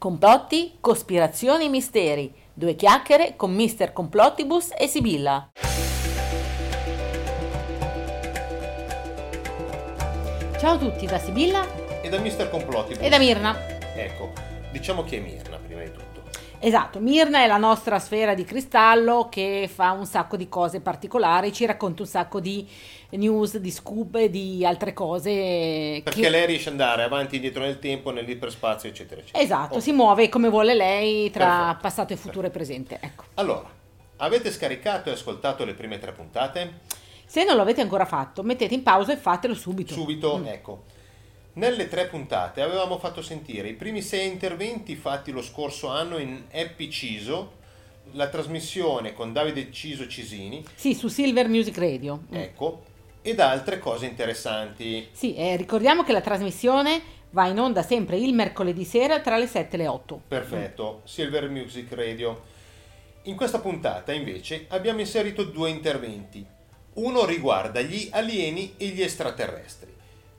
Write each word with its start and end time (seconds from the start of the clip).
Complotti, 0.00 0.78
cospirazioni 0.80 1.66
e 1.66 1.68
misteri. 1.68 2.32
Due 2.54 2.74
chiacchiere 2.74 3.36
con 3.36 3.52
Mr. 3.52 3.92
Complottibus 3.92 4.70
e 4.74 4.86
Sibilla. 4.86 5.50
Ciao 10.58 10.72
a 10.72 10.78
tutti 10.78 11.04
da 11.04 11.18
Sibilla 11.18 11.66
E 12.00 12.08
da 12.08 12.18
Mr. 12.18 12.48
Complotti. 12.48 12.94
e 12.94 13.10
da 13.10 13.18
Mirna. 13.18 13.54
Ecco, 13.94 14.32
diciamo 14.72 15.04
chi 15.04 15.16
è 15.16 15.20
Mirna 15.20 15.58
prima 15.58 15.82
di 15.82 15.92
tutto. 15.92 16.09
Esatto, 16.62 17.00
Mirna 17.00 17.42
è 17.42 17.46
la 17.46 17.56
nostra 17.56 17.98
sfera 17.98 18.34
di 18.34 18.44
cristallo 18.44 19.28
che 19.30 19.68
fa 19.72 19.92
un 19.92 20.04
sacco 20.04 20.36
di 20.36 20.46
cose 20.46 20.80
particolari, 20.80 21.54
ci 21.54 21.64
racconta 21.64 22.02
un 22.02 22.08
sacco 22.08 22.38
di 22.38 22.68
news, 23.12 23.56
di 23.56 23.70
scoop 23.70 24.16
e 24.16 24.28
di 24.28 24.62
altre 24.66 24.92
cose. 24.92 26.02
Perché 26.04 26.20
che- 26.20 26.28
lei 26.28 26.44
riesce 26.44 26.68
ad 26.68 26.78
andare 26.78 27.02
avanti 27.04 27.32
e 27.32 27.36
indietro 27.36 27.62
nel 27.62 27.78
tempo, 27.78 28.10
nell'iperspazio, 28.10 28.90
eccetera, 28.90 29.22
eccetera. 29.22 29.42
Esatto, 29.42 29.76
Oh. 29.76 29.80
si 29.80 29.92
muove 29.92 30.28
come 30.28 30.50
vuole 30.50 30.74
lei 30.74 31.30
tra 31.30 31.46
Perfetto. 31.46 31.78
passato 31.80 32.12
e 32.12 32.16
futuro 32.16 32.46
e 32.46 32.50
presente. 32.50 32.98
Ecco. 33.00 33.24
Allora, 33.34 33.66
avete 34.18 34.50
scaricato 34.52 35.08
e 35.08 35.12
ascoltato 35.12 35.64
le 35.64 35.72
prime 35.72 35.98
tre 35.98 36.12
puntate? 36.12 36.80
Se 37.24 37.42
non 37.42 37.56
lo 37.56 37.62
avete 37.62 37.80
ancora 37.80 38.04
fatto, 38.04 38.42
mettete 38.42 38.74
in 38.74 38.82
pausa 38.82 39.12
e 39.12 39.16
fatelo 39.16 39.54
subito. 39.54 39.94
Subito, 39.94 40.36
Mm. 40.36 40.46
ecco. 40.46 40.82
Nelle 41.52 41.88
tre 41.88 42.06
puntate 42.06 42.62
avevamo 42.62 42.98
fatto 42.98 43.22
sentire 43.22 43.68
i 43.68 43.74
primi 43.74 44.02
sei 44.02 44.28
interventi 44.28 44.94
fatti 44.94 45.32
lo 45.32 45.42
scorso 45.42 45.88
anno 45.88 46.18
in 46.18 46.44
Happy 46.52 46.88
Ciso, 46.88 47.58
la 48.12 48.28
trasmissione 48.28 49.12
con 49.12 49.32
Davide 49.32 49.70
Ciso 49.72 50.06
Cisini, 50.06 50.64
Sì, 50.74 50.94
su 50.94 51.08
Silver 51.08 51.48
Music 51.48 51.76
Radio. 51.76 52.22
Mm. 52.30 52.36
ecco, 52.36 52.84
ed 53.22 53.40
altre 53.40 53.78
cose 53.78 54.06
interessanti. 54.06 55.08
Sì, 55.12 55.34
eh, 55.34 55.56
ricordiamo 55.56 56.04
che 56.04 56.12
la 56.12 56.20
trasmissione 56.20 57.18
va 57.30 57.46
in 57.46 57.58
onda 57.58 57.82
sempre 57.82 58.16
il 58.16 58.32
mercoledì 58.32 58.84
sera 58.84 59.20
tra 59.20 59.36
le 59.36 59.46
7 59.46 59.74
e 59.74 59.78
le 59.78 59.86
8. 59.88 60.22
Perfetto, 60.28 61.02
Silver 61.04 61.48
Music 61.50 61.92
Radio. 61.92 62.42
In 63.24 63.36
questa 63.36 63.58
puntata 63.58 64.12
invece 64.12 64.66
abbiamo 64.68 65.00
inserito 65.00 65.44
due 65.44 65.68
interventi. 65.68 66.44
Uno 66.94 67.24
riguarda 67.24 67.80
gli 67.82 68.08
alieni 68.12 68.74
e 68.76 68.86
gli 68.86 69.02
extraterrestri, 69.02 69.89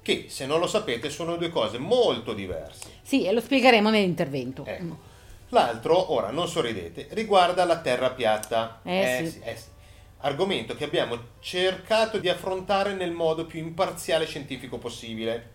che 0.02 0.25
se 0.30 0.45
non 0.45 0.59
lo 0.59 0.67
sapete 0.67 1.09
sono 1.09 1.35
due 1.35 1.49
cose 1.49 1.77
molto 1.77 2.33
diverse. 2.33 2.89
Sì, 3.02 3.25
e 3.25 3.31
lo 3.31 3.41
spiegheremo 3.41 3.89
nell'intervento. 3.89 4.66
Ecco. 4.66 4.83
Mm. 4.83 4.91
L'altro, 5.49 6.13
ora 6.13 6.31
non 6.31 6.47
sorridete, 6.47 7.07
riguarda 7.11 7.66
la 7.66 7.80
Terra 7.80 8.11
piatta. 8.11 8.79
Eh 8.83 9.29
sì. 9.29 9.39
eh 9.44 9.55
sì. 9.55 9.66
Argomento 10.23 10.75
che 10.75 10.85
abbiamo 10.85 11.17
cercato 11.39 12.19
di 12.19 12.29
affrontare 12.29 12.94
nel 12.94 13.11
modo 13.11 13.45
più 13.45 13.59
imparziale 13.59 14.23
e 14.23 14.27
scientifico 14.27 14.77
possibile. 14.77 15.49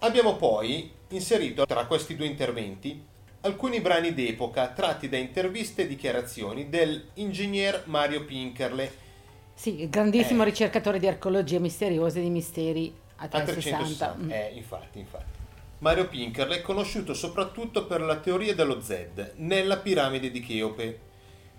Abbiamo 0.00 0.34
poi 0.36 0.90
inserito 1.08 1.66
tra 1.66 1.86
questi 1.86 2.16
due 2.16 2.26
interventi 2.26 3.08
alcuni 3.42 3.80
brani 3.80 4.12
d'epoca 4.12 4.68
tratti 4.68 5.08
da 5.08 5.16
interviste 5.16 5.82
e 5.82 5.86
dichiarazioni 5.86 6.68
dell'ingegner 6.68 7.84
Mario 7.86 8.24
Pinkerle 8.24 8.92
Sì, 9.54 9.80
il 9.82 9.88
grandissimo 9.88 10.42
Eh. 10.42 10.46
ricercatore 10.46 10.98
di 10.98 11.06
archeologia 11.06 11.58
misteriosa 11.58 12.18
e 12.18 12.22
di 12.22 12.30
misteri 12.30 12.94
a 13.20 13.24
a 13.24 13.28
360. 13.28 13.76
360. 13.78 14.16
Mm. 14.16 14.30
Eh, 14.30 14.50
infatti, 14.56 14.98
infatti. 14.98 15.38
Mario 15.78 16.08
Pinkerle 16.08 16.56
è 16.56 16.60
conosciuto 16.62 17.14
soprattutto 17.14 17.86
per 17.86 18.00
la 18.02 18.16
teoria 18.16 18.54
dello 18.54 18.80
Z 18.80 19.32
nella 19.36 19.78
piramide 19.78 20.30
di 20.30 20.40
Cheope, 20.40 21.00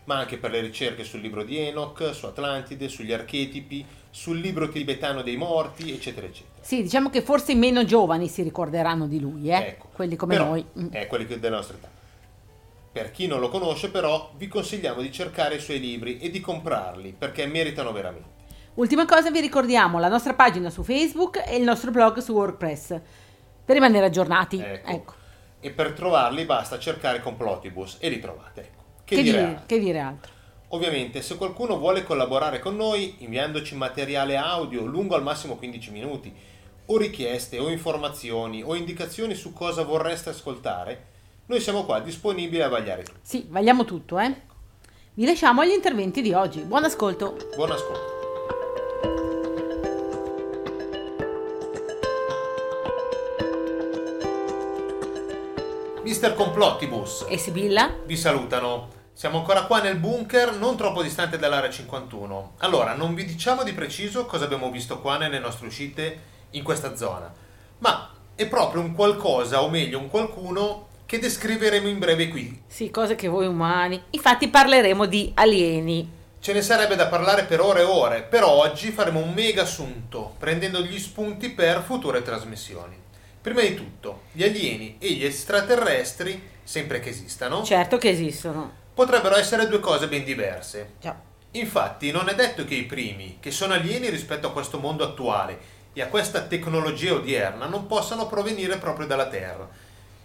ma 0.03 0.18
anche 0.18 0.38
per 0.38 0.52
le 0.52 0.59
ricerche 0.59 1.03
sul 1.03 1.22
libro 1.22 1.44
di 1.44 1.58
Enoch, 1.58 2.14
su 2.14 2.26
Atlantide, 2.26 2.88
sugli 2.88 3.14
archetipi, 3.14 3.86
sul 4.09 4.40
libro 4.40 4.70
tibetano 4.70 5.22
dei 5.22 5.38
morti, 5.38 5.92
eccetera, 5.92 6.28
eccetera. 6.28 6.62
Sì, 6.62 6.84
diciamo 6.84 7.09
che 7.09 7.22
forse 7.22 7.53
i 7.53 7.56
meno 7.56 7.84
giovani 7.86 8.28
si 8.28 8.44
ricorderanno 8.44 9.08
di 9.08 9.20
lui, 9.20 9.50
eh? 9.50 9.56
Ecco. 9.70 9.90
quelli 9.94 10.16
come 10.16 10.36
Però- 10.36 10.50
noi. 10.50 10.66
Eh, 10.92 11.08
quelli 11.08 11.25
della 11.25 11.56
nostra 11.56 11.78
età. 11.78 11.90
Per 12.92 13.09
chi 13.12 13.25
non 13.25 13.40
lo 13.40 13.50
conosce, 13.50 13.90
però, 13.90 14.34
vi 14.36 14.48
consigliamo 14.48 15.02
di 15.02 15.12
cercare 15.12 15.56
i 15.56 15.59
suoi 15.62 15.80
libri 15.80 16.20
e 16.20 16.30
di 16.30 16.42
comprarli 16.42 17.16
perché 17.18 17.46
meritano 17.46 17.92
veramente. 17.94 18.41
Ultima 18.75 19.05
cosa, 19.05 19.30
vi 19.31 19.41
ricordiamo 19.41 20.00
la 20.00 20.07
nostra 20.07 20.34
pagina 20.34 20.69
su 20.69 20.81
Facebook 20.84 21.44
e 21.46 21.57
il 21.57 21.63
nostro 21.63 21.91
blog 21.91 22.19
su 22.19 22.31
WordPress 22.31 23.00
per 23.66 23.75
rimanere 23.75 24.06
aggiornati. 24.06 24.59
Ecco. 24.59 24.90
Ecco. 24.90 25.13
E 25.59 25.72
per 25.72 25.91
trovarli 25.91 26.46
basta 26.46 26.79
cercare 26.79 27.22
Complotibus 27.22 27.97
e 28.00 28.09
li 28.09 28.19
trovate. 28.19 28.62
Ecco. 28.62 28.84
Che, 29.03 29.16
Che, 29.16 29.23
dire 29.23 29.38
dire, 29.38 29.63
che 29.66 29.79
dire 29.79 30.00
altro? 30.00 30.31
Ovviamente, 30.69 31.22
se 31.22 31.35
qualcuno 31.35 31.78
vuole 31.78 32.03
collaborare 32.03 32.59
con 32.59 32.78
noi 32.78 33.16
inviandoci 33.19 33.75
materiale 33.75 34.38
audio 34.38 34.85
lungo 34.85 35.16
al 35.16 35.23
massimo 35.23 35.57
15 35.57 35.91
minuti, 35.91 36.34
o 36.85 36.97
richieste, 36.97 37.59
o 37.59 37.69
informazioni, 37.69 38.63
o 38.63 38.73
indicazioni 38.75 39.35
su 39.35 39.51
cosa 39.51 39.84
vorreste 39.84 40.29
ascoltare, 40.29 41.07
noi 41.47 41.59
siamo 41.59 41.84
qua 41.84 42.00
disponibili 42.00 42.62
a 42.62 42.69
vagliare 42.69 43.03
tutto. 43.03 43.19
Sì, 43.22 43.47
vagliamo 43.50 43.84
tutto, 43.84 44.17
eh? 44.17 44.34
Vi 45.13 45.25
lasciamo 45.25 45.59
agli 45.59 45.72
interventi 45.72 46.22
di 46.22 46.31
oggi. 46.31 46.62
Buon 46.62 46.85
ascolto. 46.85 47.35
Buon 47.56 47.72
ascolto. 47.72 48.10
Mister 56.03 56.34
Complottibus 56.34 57.25
E 57.29 57.38
Sibilla? 57.38 57.94
vi 58.06 58.17
salutano. 58.17 59.00
Siamo 59.13 59.39
ancora 59.39 59.66
qua 59.66 59.81
nel 59.81 59.97
bunker, 59.97 60.56
non 60.56 60.75
troppo 60.75 61.03
distante 61.03 61.38
dall'area 61.38 61.69
51. 61.69 62.53
Allora, 62.59 62.95
non 62.95 63.13
vi 63.13 63.25
diciamo 63.25 63.63
di 63.63 63.73
preciso 63.73 64.25
cosa 64.25 64.45
abbiamo 64.45 64.72
visto 64.72 65.00
qua 65.00 65.17
nelle 65.17 65.38
nostre 65.38 65.67
uscite 65.67 66.19
in 66.51 66.63
questa 66.63 66.95
zona, 66.95 67.31
ma 67.79 68.09
è 68.34 68.47
proprio 68.47 68.81
un 68.81 68.95
qualcosa, 68.95 69.61
o 69.61 69.69
meglio 69.69 70.00
un 70.00 70.09
qualcuno, 70.09 70.88
che 71.06 71.19
descriveremo 71.19 71.88
in 71.88 72.00
breve 72.00 72.29
qui. 72.29 72.63
Sì, 72.66 72.90
cose 72.90 73.16
che 73.16 73.28
voi 73.28 73.45
umani. 73.45 74.01
Infatti 74.11 74.47
parleremo 74.47 75.06
di 75.06 75.31
alieni. 75.35 76.19
Ce 76.40 76.53
ne 76.53 76.61
sarebbe 76.63 76.95
da 76.95 77.07
parlare 77.07 77.44
per 77.44 77.59
ore 77.61 77.81
e 77.81 77.84
ore, 77.85 78.23
però 78.23 78.50
oggi 78.50 78.90
faremo 78.91 79.19
un 79.19 79.34
mega 79.34 79.61
assunto, 79.63 80.34
prendendo 80.40 80.79
gli 80.79 80.97
spunti 80.97 81.50
per 81.51 81.84
future 81.84 82.23
trasmissioni. 82.23 82.97
Prima 83.41 83.62
di 83.62 83.74
tutto, 83.74 84.22
gli 84.34 84.44
alieni 84.44 84.97
e 85.00 85.13
gli 85.13 85.25
extraterrestri, 85.25 86.41
sempre 86.63 87.00
che 87.00 87.09
esistano, 87.09 87.63
Certo 87.63 87.97
che 87.97 88.09
esistono. 88.09 88.72
potrebbero 88.94 89.35
essere 89.35 89.68
due 89.68 89.79
cose 89.79 90.07
ben 90.07 90.24
diverse. 90.24 90.94
Già. 91.02 91.19
Infatti, 91.53 92.12
non 92.12 92.29
è 92.29 92.35
detto 92.35 92.63
che 92.66 92.75
i 92.75 92.85
primi, 92.85 93.38
che 93.40 93.50
sono 93.52 93.74
alieni 93.74 94.09
rispetto 94.09 94.47
a 94.47 94.52
questo 94.52 94.78
mondo 94.79 95.03
attuale 95.03 95.57
e 95.94 96.02
a 96.02 96.07
questa 96.07 96.44
tecnologia 96.44 97.13
odierna, 97.13 97.66
non 97.66 97.88
possano 97.88 98.28
provenire 98.28 98.78
proprio 98.78 99.07
dalla 99.07 99.28
Terra. 99.28 99.68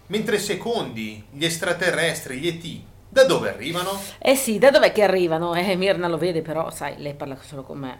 Mentre 0.08 0.36
i 0.36 0.40
secondi, 0.40 1.24
gli 1.30 1.44
extraterrestri, 1.44 2.38
gli 2.38 2.46
ET, 2.46 2.80
da 3.08 3.24
dove 3.24 3.48
arrivano? 3.48 3.98
Eh 4.18 4.36
sì, 4.36 4.58
da 4.58 4.70
dov'è 4.70 4.92
che 4.92 5.02
arrivano? 5.02 5.54
Eh, 5.54 5.74
Mirna 5.74 6.06
lo 6.06 6.18
vede, 6.18 6.42
però, 6.42 6.70
sai, 6.70 6.96
lei 6.98 7.14
parla 7.14 7.36
solo 7.40 7.62
con 7.62 7.78
me. 7.78 7.98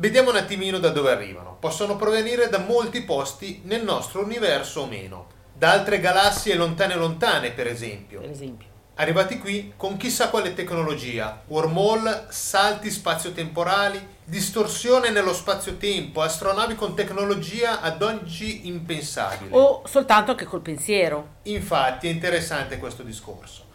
Vediamo 0.00 0.30
un 0.30 0.36
attimino 0.36 0.78
da 0.78 0.88
dove 0.88 1.10
arrivano. 1.10 1.58
Possono 1.60 1.96
provenire 1.96 2.48
da 2.48 2.56
molti 2.56 3.02
posti 3.02 3.60
nel 3.64 3.84
nostro 3.84 4.24
universo 4.24 4.80
o 4.80 4.86
meno. 4.86 5.26
Da 5.52 5.72
altre 5.72 6.00
galassie 6.00 6.54
lontane 6.54 6.94
lontane, 6.94 7.50
per 7.50 7.66
esempio. 7.66 8.20
Per 8.20 8.30
esempio. 8.30 8.66
Arrivati 8.94 9.38
qui 9.38 9.74
con 9.76 9.98
chissà 9.98 10.30
quale 10.30 10.54
tecnologia, 10.54 11.42
wormhole, 11.48 12.28
salti 12.30 12.90
spazio-temporali, 12.90 14.02
distorsione 14.24 15.10
nello 15.10 15.34
spazio-tempo, 15.34 16.22
astronavi 16.22 16.76
con 16.76 16.94
tecnologia 16.94 17.82
ad 17.82 18.00
oggi 18.00 18.68
impensabile. 18.68 19.54
O 19.54 19.82
soltanto 19.84 20.34
che 20.34 20.46
col 20.46 20.62
pensiero. 20.62 21.40
Infatti 21.42 22.08
è 22.08 22.10
interessante 22.10 22.78
questo 22.78 23.02
discorso. 23.02 23.66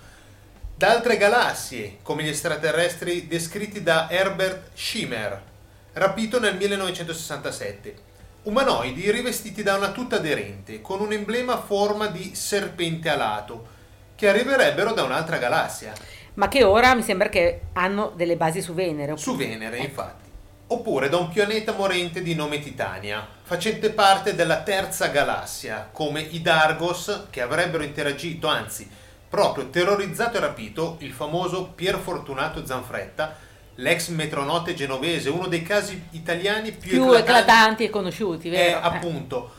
Da 0.75 0.89
altre 0.89 1.17
galassie, 1.17 1.99
come 2.01 2.23
gli 2.23 2.29
extraterrestri 2.29 3.27
descritti 3.27 3.83
da 3.83 4.09
Herbert 4.09 4.71
Schimmer, 4.73 5.53
rapito 5.95 6.39
nel 6.39 6.55
1967. 6.55 7.95
Umanoidi 8.43 9.09
rivestiti 9.11 9.63
da 9.63 9.75
una 9.75 9.91
tuta 9.91 10.17
aderente, 10.17 10.81
con 10.81 10.99
un 10.99 11.13
emblema 11.13 11.53
a 11.53 11.61
forma 11.61 12.07
di 12.07 12.35
serpente 12.35 13.09
alato, 13.09 13.73
che 14.15 14.29
arriverebbero 14.29 14.93
da 14.93 15.03
un'altra 15.03 15.37
galassia, 15.37 15.93
Ma 16.35 16.49
che 16.49 16.63
ora 16.63 16.93
mi 16.95 17.01
sembra 17.01 17.29
che 17.29 17.61
hanno 17.73 18.11
delle 18.13 18.35
basi 18.35 18.61
su 18.61 18.73
Venere. 18.73 19.15
su 19.15 19.35
Venere 19.35 19.77
infatti. 19.77 20.23
Oppure 20.67 21.07
da 21.09 21.17
un 21.17 21.29
pianeta 21.29 21.71
morente 21.71 22.21
di 22.21 22.35
nome 22.35 22.59
Titania, 22.59 23.25
facente 23.43 23.91
parte 23.91 24.35
della 24.35 24.61
terza 24.61 25.07
galassia, 25.07 25.89
come 25.91 26.19
i 26.21 26.41
Dargos 26.41 27.27
che 27.29 27.41
avrebbero 27.41 27.83
interagito, 27.83 28.47
anzi, 28.47 28.89
proprio 29.29 29.69
terrorizzato 29.69 30.37
e 30.37 30.39
rapito 30.41 30.97
il 30.99 31.13
famoso 31.13 31.71
Pier 31.73 31.97
Fortunato 31.97 32.65
Zanfretta, 32.65 33.44
l'ex 33.75 34.07
metronote 34.07 34.73
genovese, 34.73 35.29
uno 35.29 35.47
dei 35.47 35.61
casi 35.61 36.07
italiani 36.11 36.71
più, 36.71 37.03
Più 37.03 37.11
eclatanti 37.11 37.83
e 37.85 37.89
conosciuti, 37.89 38.47
eh, 38.47 38.51
vero? 38.51 38.79
appunto. 38.79 39.51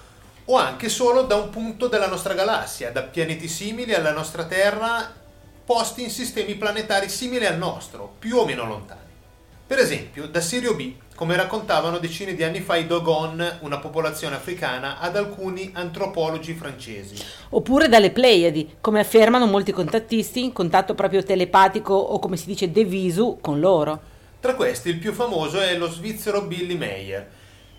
O 0.47 0.57
anche 0.57 0.89
solo 0.89 1.23
da 1.23 1.35
un 1.37 1.51
punto 1.51 1.89
della 1.89 2.09
nostra 2.09 2.35
galassia, 2.35 2.93
da 2.93 3.03
pianeti 3.03 3.49
simili 3.49 3.95
alla 3.95 4.13
nostra 4.13 4.45
Terra, 4.45 5.13
posti 5.65 6.03
in 6.03 6.11
sistemi 6.11 6.55
planetari 6.55 7.09
simili 7.09 7.47
al 7.47 7.59
nostro, 7.59 8.15
più 8.19 8.37
o 8.37 8.45
meno 8.45 8.65
lontani. 8.65 9.01
Per 9.67 9.81
esempio, 9.81 10.29
da 10.29 10.41
Sirio 10.41 10.77
B, 10.77 10.93
come 11.17 11.35
raccontavano 11.35 11.99
decine 11.99 12.35
di 12.35 12.45
anni 12.45 12.61
fa 12.61 12.77
i 12.77 12.87
Dogon, 12.87 13.59
una 13.63 13.79
popolazione 13.79 14.37
africana, 14.37 15.01
ad 15.01 15.17
alcuni 15.17 15.73
antropologi 15.75 16.55
francesi. 16.55 17.17
Oppure 17.49 17.89
dalle 17.89 18.13
Pleiadi, 18.13 18.77
come 18.81 19.01
affermano 19.01 19.47
molti 19.47 19.73
contattisti 19.73 20.45
in 20.45 20.53
contatto 20.53 20.95
proprio 20.95 21.25
telepatico 21.25 21.95
o 21.95 22.21
come 22.21 22.37
si 22.37 22.47
dice 22.47 22.71
de 22.71 22.85
visu 22.85 23.39
con 23.41 23.59
loro. 23.59 24.01
Tra 24.39 24.55
questi 24.55 24.89
il 24.89 24.99
più 24.99 25.13
famoso 25.13 25.59
è 25.61 25.77
lo 25.77 25.91
svizzero 25.91 26.43
Billy 26.43 26.77
Meyer, 26.77 27.29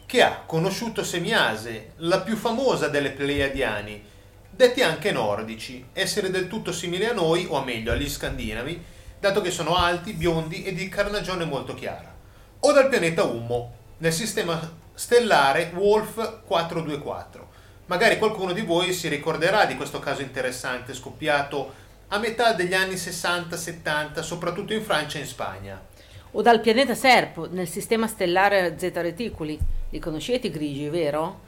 che 0.05 0.21
ha 0.21 0.43
conosciuto 0.45 1.05
Semiase, 1.05 1.91
la 1.99 2.19
più 2.19 2.35
famosa 2.35 2.89
delle 2.89 3.11
Pleiadiani, 3.11 4.03
detti 4.49 4.81
anche 4.81 5.13
nordici, 5.13 5.85
essere 5.93 6.31
del 6.31 6.49
tutto 6.49 6.73
simili 6.73 7.05
a 7.05 7.13
noi, 7.13 7.45
o 7.49 7.63
meglio 7.63 7.93
agli 7.93 8.09
scandinavi, 8.09 8.95
dato 9.19 9.41
che 9.41 9.51
sono 9.51 9.75
alti, 9.75 10.13
biondi 10.13 10.63
e 10.63 10.73
di 10.73 10.87
carnagione 10.89 11.45
molto 11.45 11.73
chiara. 11.73 12.15
O 12.59 12.71
dal 12.71 12.89
pianeta 12.89 13.23
Ummo, 13.23 13.73
nel 13.97 14.13
sistema 14.13 14.59
stellare 14.93 15.71
Wolf 15.75 16.41
424. 16.45 17.55
Magari 17.85 18.17
qualcuno 18.17 18.51
di 18.51 18.61
voi 18.61 18.93
si 18.93 19.07
ricorderà 19.07 19.65
di 19.65 19.75
questo 19.75 19.99
caso 19.99 20.21
interessante 20.21 20.93
scoppiato 20.93 21.85
a 22.09 22.17
metà 22.19 22.53
degli 22.53 22.73
anni 22.73 22.95
60-70, 22.95 24.21
soprattutto 24.21 24.73
in 24.73 24.83
Francia 24.83 25.17
e 25.17 25.21
in 25.21 25.27
Spagna. 25.27 25.81
O 26.31 26.41
dal 26.41 26.61
pianeta 26.61 26.95
Serpo, 26.95 27.47
nel 27.49 27.67
sistema 27.67 28.07
stellare 28.07 28.75
Zeta 28.77 29.01
Reticuli. 29.01 29.57
Li 29.89 29.99
conoscete 29.99 30.47
i 30.47 30.51
grigi, 30.51 30.89
vero? 30.89 31.41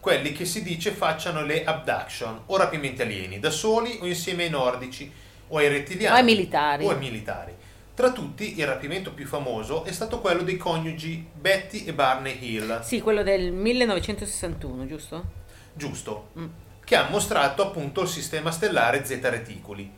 Quelli 0.00 0.32
che 0.32 0.44
si 0.44 0.62
dice 0.62 0.90
facciano 0.90 1.44
le 1.44 1.64
abduction 1.64 2.42
o 2.46 2.56
rapimenti 2.56 3.02
alieni, 3.02 3.38
da 3.38 3.50
soli 3.50 3.98
o 4.02 4.06
insieme 4.06 4.44
ai 4.44 4.50
nordici 4.50 5.10
o 5.48 5.56
ai 5.58 5.68
rettiliani 5.68 6.14
O 6.14 6.18
ai 6.18 6.24
militari. 6.24 6.84
o 6.84 6.90
ai 6.90 6.98
militari. 6.98 7.52
Tra 7.94 8.10
tutti, 8.10 8.58
il 8.58 8.66
rapimento 8.66 9.12
più 9.12 9.24
famoso 9.26 9.84
è 9.84 9.92
stato 9.92 10.20
quello 10.20 10.42
dei 10.42 10.56
coniugi 10.56 11.24
Betty 11.32 11.84
e 11.84 11.92
Barney 11.92 12.36
Hill, 12.40 12.80
Sì, 12.82 13.00
quello 13.00 13.22
del 13.22 13.52
1961, 13.52 14.86
giusto? 14.86 15.24
giusto, 15.72 16.28
Mm. 16.38 16.46
che 16.84 16.96
ha 16.96 17.06
mostrato 17.08 17.62
appunto 17.62 18.02
il 18.02 18.08
sistema 18.08 18.50
stellare 18.50 19.04
Zeta 19.04 19.28
Reticuli. 19.30 19.90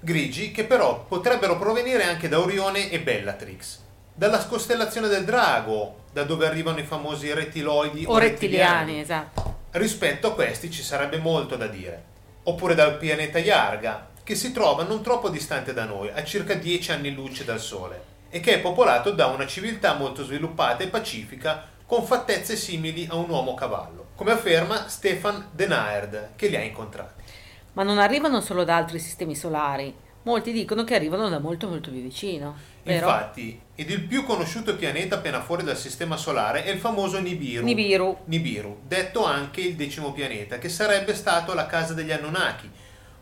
Grigi 0.00 0.50
che 0.50 0.64
però 0.64 1.04
potrebbero 1.06 1.58
provenire 1.58 2.04
anche 2.04 2.28
da 2.28 2.38
Orione 2.40 2.90
e 2.90 3.00
Bellatrix. 3.00 3.80
Dalla 4.14 4.44
costellazione 4.46 5.08
del 5.08 5.24
drago, 5.24 6.04
da 6.12 6.24
dove 6.24 6.46
arrivano 6.46 6.78
i 6.78 6.84
famosi 6.84 7.32
rettiloidi 7.32 8.04
O 8.06 8.18
rettiliani, 8.18 9.00
esatto. 9.00 9.58
Rispetto 9.72 10.28
a 10.28 10.34
questi 10.34 10.70
ci 10.70 10.82
sarebbe 10.82 11.16
molto 11.18 11.56
da 11.56 11.66
dire. 11.68 12.04
Oppure 12.44 12.74
dal 12.74 12.96
pianeta 12.96 13.38
Yarga, 13.38 14.08
che 14.30 14.36
si 14.36 14.52
trova 14.52 14.84
non 14.84 15.02
troppo 15.02 15.28
distante 15.28 15.72
da 15.72 15.84
noi, 15.84 16.08
a 16.08 16.22
circa 16.22 16.54
10 16.54 16.92
anni 16.92 17.12
luce 17.12 17.44
dal 17.44 17.58
Sole, 17.58 18.00
e 18.30 18.38
che 18.38 18.54
è 18.54 18.60
popolato 18.60 19.10
da 19.10 19.26
una 19.26 19.44
civiltà 19.44 19.94
molto 19.94 20.22
sviluppata 20.22 20.84
e 20.84 20.86
pacifica, 20.86 21.66
con 21.84 22.04
fattezze 22.04 22.54
simili 22.54 23.08
a 23.10 23.16
un 23.16 23.28
uomo 23.28 23.54
cavallo, 23.54 24.10
come 24.14 24.30
afferma 24.30 24.88
Stefan 24.88 25.48
Denaerd, 25.50 26.36
che 26.36 26.46
li 26.46 26.54
ha 26.54 26.62
incontrati. 26.62 27.24
Ma 27.72 27.82
non 27.82 27.98
arrivano 27.98 28.40
solo 28.40 28.62
da 28.62 28.76
altri 28.76 29.00
sistemi 29.00 29.34
solari. 29.34 29.92
Molti 30.22 30.52
dicono 30.52 30.84
che 30.84 30.94
arrivano 30.94 31.28
da 31.28 31.40
molto 31.40 31.66
molto 31.66 31.90
più 31.90 32.00
vicino. 32.00 32.54
Vero? 32.84 33.08
Infatti, 33.08 33.60
ed 33.74 33.90
il 33.90 34.02
più 34.02 34.22
conosciuto 34.22 34.76
pianeta 34.76 35.16
appena 35.16 35.40
fuori 35.40 35.64
dal 35.64 35.76
sistema 35.76 36.16
solare 36.16 36.62
è 36.62 36.70
il 36.70 36.78
famoso 36.78 37.18
Nibiru. 37.18 37.64
Nibiru. 37.64 38.18
Nibiru, 38.26 38.82
detto 38.86 39.24
anche 39.24 39.60
il 39.60 39.74
decimo 39.74 40.12
pianeta, 40.12 40.58
che 40.58 40.68
sarebbe 40.68 41.16
stato 41.16 41.52
la 41.52 41.66
casa 41.66 41.94
degli 41.94 42.12
Anunnaki, 42.12 42.70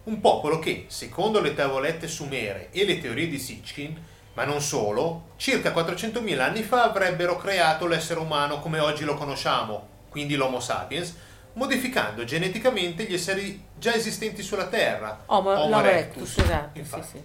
un 0.04 0.20
popolo 0.20 0.58
che, 0.58 0.86
secondo 0.88 1.40
le 1.40 1.54
tavolette 1.54 2.08
sumere 2.08 2.68
e 2.72 2.84
le 2.84 3.00
teorie 3.00 3.28
di 3.28 3.38
Sitchin, 3.38 3.96
ma 4.34 4.44
non 4.44 4.60
solo, 4.60 5.30
circa 5.36 5.72
400.000 5.72 6.38
anni 6.38 6.62
fa 6.62 6.84
avrebbero 6.84 7.36
creato 7.36 7.86
l'essere 7.86 8.20
umano 8.20 8.60
come 8.60 8.78
oggi 8.78 9.04
lo 9.04 9.14
conosciamo, 9.14 9.88
quindi 10.08 10.36
l'Homo 10.36 10.60
sapiens, 10.60 11.14
modificando 11.54 12.24
geneticamente 12.24 13.04
gli 13.04 13.14
esseri 13.14 13.64
già 13.76 13.94
esistenti 13.94 14.42
sulla 14.42 14.68
Terra. 14.68 15.24
Homo, 15.26 15.50
Homo 15.50 15.76
Homo 15.76 15.80
erectus, 15.80 16.38
esatto. 16.38 16.80
Sì, 16.82 17.02
sì. 17.10 17.22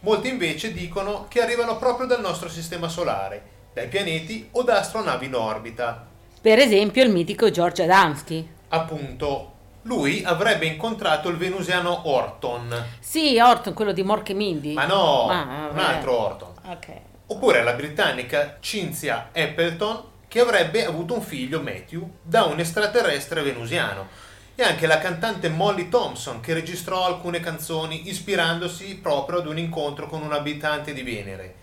Molti 0.00 0.28
invece 0.28 0.72
dicono 0.72 1.26
che 1.28 1.40
arrivano 1.40 1.76
proprio 1.76 2.06
dal 2.06 2.20
nostro 2.20 2.48
sistema 2.48 2.88
solare, 2.88 3.42
dai 3.72 3.88
pianeti 3.88 4.48
o 4.52 4.62
da 4.62 4.78
astronavi 4.78 5.26
in 5.26 5.34
orbita. 5.34 6.06
Per 6.40 6.58
esempio 6.58 7.02
il 7.02 7.10
mitico 7.10 7.50
George 7.50 7.82
Adamski. 7.84 8.48
Appunto, 8.68 9.52
lui 9.88 10.22
avrebbe 10.22 10.66
incontrato 10.66 11.30
il 11.30 11.38
venusiano 11.38 12.08
Orton. 12.10 12.84
Sì, 13.00 13.38
Orton, 13.40 13.72
quello 13.72 13.92
di 13.92 14.02
Mork 14.02 14.28
e 14.28 14.34
Mindy. 14.34 14.74
Ma 14.74 14.84
no, 14.84 15.28
Ah, 15.30 15.68
un 15.72 15.78
altro 15.78 16.16
Orton. 16.16 16.52
Ok. 16.66 16.88
Oppure 17.28 17.62
la 17.62 17.72
britannica 17.72 18.58
Cynthia 18.60 19.30
Appleton, 19.34 20.02
che 20.28 20.40
avrebbe 20.40 20.84
avuto 20.84 21.14
un 21.14 21.22
figlio, 21.22 21.62
Matthew, 21.62 22.08
da 22.22 22.44
un 22.44 22.60
extraterrestre 22.60 23.40
venusiano. 23.42 24.08
E 24.54 24.62
anche 24.62 24.86
la 24.86 24.98
cantante 24.98 25.48
Molly 25.48 25.88
Thompson, 25.88 26.40
che 26.40 26.52
registrò 26.52 27.06
alcune 27.06 27.40
canzoni 27.40 28.08
ispirandosi 28.08 28.96
proprio 28.96 29.38
ad 29.38 29.46
un 29.46 29.56
incontro 29.56 30.06
con 30.06 30.20
un 30.22 30.32
abitante 30.32 30.92
di 30.92 31.02
Venere. 31.02 31.54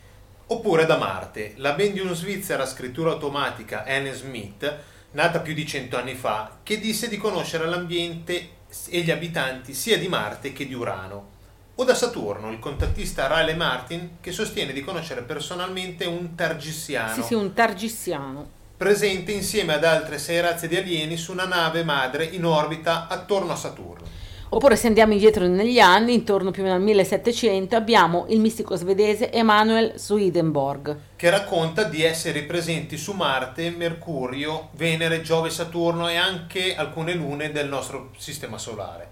Oppure 0.48 0.86
da 0.86 0.98
Marte, 0.98 1.54
la 1.58 1.74
band 1.74 1.92
di 1.94 2.00
un 2.00 2.14
svizzera 2.16 2.66
scrittura 2.66 3.12
automatica, 3.12 3.84
Anne 3.86 4.14
Smith, 4.14 4.78
nata 5.16 5.40
più 5.40 5.54
di 5.54 5.66
cento 5.66 5.98
anni 5.98 6.14
fa, 6.14 6.58
che 6.62 6.80
disse 6.80 7.08
di 7.08 7.18
conoscere 7.18 7.66
l'ambiente 7.66 8.50
e 8.90 9.00
gli 9.02 9.12
abitanti 9.12 9.74
sia 9.74 9.98
di 9.98 10.08
Marte 10.08 10.52
che 10.54 10.68
di 10.68 10.74
Urano. 10.74 11.34
O 11.76 11.84
da 11.84 11.96
Saturno, 11.96 12.52
il 12.52 12.60
contattista 12.60 13.28
Riley 13.28 13.56
Martin, 13.56 14.18
che 14.22 14.32
sostiene 14.32 14.72
di 14.74 14.82
conoscere 14.82 15.22
personalmente 15.24 16.06
un 16.06 16.36
targissiano, 16.36 17.14
Sì, 17.14 17.22
sì, 17.24 17.34
un 17.34 17.54
targissiano. 17.54 18.50
presente 18.78 19.32
insieme 19.32 19.74
ad 19.74 19.86
altre 19.86 20.18
sei 20.18 20.42
razze 20.42 20.68
di 20.68 20.76
alieni 20.76 21.16
su 21.18 21.32
una 21.32 21.46
nave 21.46 21.84
madre 21.84 22.26
in 22.26 22.46
orbita 22.46 23.08
attorno 23.08 23.54
a 23.54 23.58
Saturno. 23.58 24.15
Oppure 24.50 24.76
se 24.76 24.88
andiamo 24.88 25.14
indietro 25.14 25.48
negli 25.48 25.80
anni, 25.80 26.14
intorno 26.14 26.52
più 26.52 26.62
o 26.62 26.66
meno 26.66 26.78
al 26.78 26.84
1700, 26.84 27.76
abbiamo 27.76 28.26
il 28.30 28.40
mistico 28.40 28.76
svedese 28.76 29.32
Emanuel 29.32 29.94
Swedenborg. 29.96 30.98
che 31.16 31.30
racconta 31.32 31.84
di 31.84 32.04
esseri 32.04 32.44
presenti 32.44 32.96
su 32.96 33.14
Marte, 33.14 33.72
Mercurio, 33.72 34.70
Venere, 34.74 35.22
Giove, 35.22 35.50
Saturno 35.50 36.08
e 36.08 36.16
anche 36.16 36.76
alcune 36.76 37.14
lune 37.16 37.52
del 37.52 37.68
nostro 37.68 38.12
sistema 38.18 38.60
solare, 38.60 39.10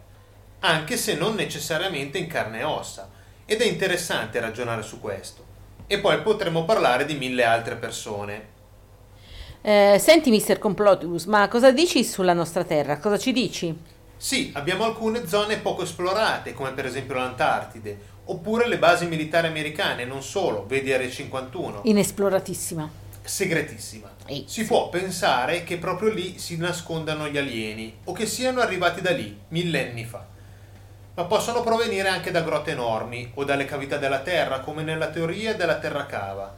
anche 0.60 0.98
se 0.98 1.16
non 1.16 1.34
necessariamente 1.34 2.20
in 2.20 2.28
carne 2.28 2.60
e 2.60 2.64
ossa. 2.64 3.10
Ed 3.46 3.60
è 3.60 3.66
interessante 3.66 4.40
ragionare 4.40 4.84
su 4.84 5.02
questo. 5.02 5.44
E 5.88 6.00
poi 6.00 6.22
potremmo 6.22 6.64
parlare 6.64 7.06
di 7.06 7.16
mille 7.16 7.44
altre 7.44 7.76
persone. 7.76 8.52
Eh, 9.62 9.98
senti, 10.00 10.30
Mr. 10.30 10.60
Complotus, 10.60 11.26
ma 11.26 11.48
cosa 11.48 11.72
dici 11.72 12.04
sulla 12.04 12.34
nostra 12.34 12.64
Terra? 12.64 13.00
Cosa 13.00 13.18
ci 13.18 13.32
dici? 13.32 13.92
Sì, 14.24 14.52
abbiamo 14.56 14.86
alcune 14.86 15.28
zone 15.28 15.58
poco 15.58 15.84
esplorate, 15.84 16.54
come 16.54 16.72
per 16.72 16.86
esempio 16.86 17.16
l'Antartide, 17.16 18.00
oppure 18.24 18.70
le 18.70 18.78
basi 18.78 19.06
militari 19.06 19.48
americane, 19.48 20.06
non 20.06 20.24
solo, 20.24 20.66
vedi 20.66 20.94
Area 20.94 21.10
51. 21.10 21.82
Inesploratissima. 21.84 22.90
segretissima. 23.22 24.10
Ehi. 24.28 24.46
Si 24.48 24.64
può 24.64 24.88
pensare 24.88 25.66
che 25.66 25.78
proprio 25.78 26.10
lì 26.10 26.40
si 26.40 26.56
nascondano 26.56 27.28
gli 27.28 27.38
alieni 27.38 27.98
o 28.06 28.14
che 28.14 28.26
siano 28.26 28.62
arrivati 28.62 29.02
da 29.02 29.12
lì 29.12 29.38
millenni 29.50 30.06
fa. 30.06 30.26
Ma 31.16 31.26
possono 31.26 31.60
provenire 31.60 32.08
anche 32.08 32.32
da 32.32 32.44
grotte 32.44 32.72
enormi 32.72 33.30
o 33.34 33.44
dalle 33.44 33.66
cavità 33.66 33.98
della 33.98 34.20
Terra, 34.20 34.62
come 34.62 34.84
nella 34.84 35.10
teoria 35.10 35.54
della 35.54 35.80
Terra 35.80 36.06
cava, 36.06 36.56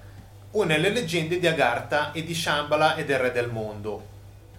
o 0.52 0.64
nelle 0.66 0.92
leggende 0.92 1.40
di 1.40 1.48
Agartha 1.48 2.12
e 2.12 2.24
di 2.24 2.36
Shambhala 2.36 2.94
e 2.94 3.06
del 3.06 3.18
Re 3.18 3.32
del 3.32 3.50
Mondo, 3.50 4.14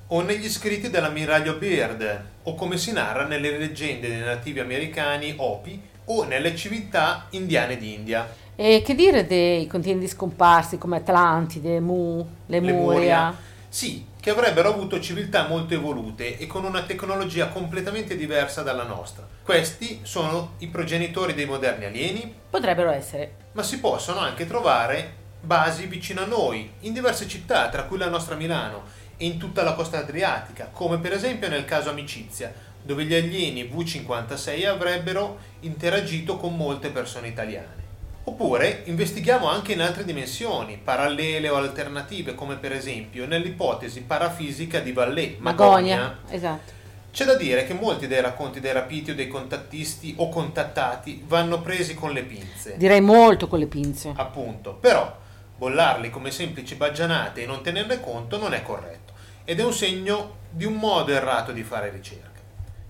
o 0.08 0.22
negli 0.22 0.48
scritti 0.48 0.88
dell'ammiraglio 0.88 1.54
Beard, 1.54 2.24
o 2.44 2.54
come 2.54 2.76
si 2.76 2.92
narra 2.92 3.24
nelle 3.24 3.58
leggende 3.58 4.08
dei 4.08 4.20
nativi 4.20 4.60
americani 4.60 5.34
Hopi 5.36 5.80
o 6.06 6.24
nelle 6.24 6.54
civiltà 6.54 7.26
indiane 7.30 7.76
d'India. 7.76 8.44
E 8.54 8.82
che 8.84 8.94
dire 8.94 9.26
dei 9.26 9.66
continenti 9.66 10.06
scomparsi 10.06 10.78
come 10.78 10.98
Atlantide, 10.98 11.80
Mu, 11.80 12.26
Lemuria? 12.46 13.34
Sì, 13.68 14.06
che 14.20 14.30
avrebbero 14.30 14.68
avuto 14.68 15.00
civiltà 15.00 15.48
molto 15.48 15.74
evolute 15.74 16.38
e 16.38 16.46
con 16.46 16.64
una 16.64 16.82
tecnologia 16.82 17.48
completamente 17.48 18.16
diversa 18.16 18.62
dalla 18.62 18.84
nostra. 18.84 19.26
Questi 19.42 20.00
sono 20.04 20.54
i 20.58 20.68
progenitori 20.68 21.34
dei 21.34 21.46
moderni 21.46 21.84
alieni, 21.84 22.32
Potrebbero 22.48 22.90
essere. 22.90 23.34
ma 23.52 23.62
si 23.62 23.80
possono 23.80 24.20
anche 24.20 24.46
trovare 24.46 25.24
basi 25.40 25.86
vicino 25.86 26.22
a 26.22 26.26
noi, 26.26 26.72
in 26.80 26.92
diverse 26.92 27.28
città, 27.28 27.68
tra 27.68 27.84
cui 27.84 27.98
la 27.98 28.08
nostra 28.08 28.34
Milano, 28.34 28.84
in 29.18 29.38
tutta 29.38 29.62
la 29.62 29.74
costa 29.74 29.98
adriatica, 29.98 30.68
come 30.72 30.98
per 30.98 31.12
esempio 31.12 31.48
nel 31.48 31.64
caso 31.64 31.90
Amicizia, 31.90 32.52
dove 32.82 33.04
gli 33.04 33.14
alieni 33.14 33.64
V56 33.64 34.66
avrebbero 34.66 35.38
interagito 35.60 36.36
con 36.36 36.56
molte 36.56 36.90
persone 36.90 37.28
italiane. 37.28 37.84
Oppure 38.24 38.82
investighiamo 38.86 39.48
anche 39.48 39.72
in 39.72 39.80
altre 39.80 40.04
dimensioni, 40.04 40.80
parallele 40.82 41.48
o 41.48 41.56
alternative, 41.56 42.34
come 42.34 42.56
per 42.56 42.72
esempio 42.72 43.26
nell'ipotesi 43.26 44.02
parafisica 44.02 44.80
di 44.80 44.92
Vallée, 44.92 45.36
Magonia. 45.38 46.18
Esatto. 46.28 46.74
C'è 47.12 47.24
da 47.24 47.34
dire 47.34 47.66
che 47.66 47.72
molti 47.72 48.08
dei 48.08 48.20
racconti 48.20 48.60
dei 48.60 48.72
rapiti 48.72 49.12
o 49.12 49.14
dei 49.14 49.28
contattisti 49.28 50.14
o 50.18 50.28
contattati 50.28 51.22
vanno 51.26 51.60
presi 51.60 51.94
con 51.94 52.12
le 52.12 52.24
pinze. 52.24 52.76
Direi 52.76 53.00
molto 53.00 53.48
con 53.48 53.58
le 53.58 53.66
pinze. 53.66 54.12
Appunto, 54.14 54.74
però 54.74 55.16
Bollarli 55.56 56.10
come 56.10 56.30
semplici 56.30 56.74
baggianate 56.74 57.42
e 57.42 57.46
non 57.46 57.62
tenerne 57.62 58.00
conto 58.00 58.38
non 58.38 58.52
è 58.52 58.62
corretto 58.62 59.05
ed 59.46 59.60
è 59.60 59.64
un 59.64 59.72
segno 59.72 60.36
di 60.50 60.66
un 60.66 60.74
modo 60.74 61.12
errato 61.12 61.52
di 61.52 61.62
fare 61.62 61.88
ricerca. 61.88 62.40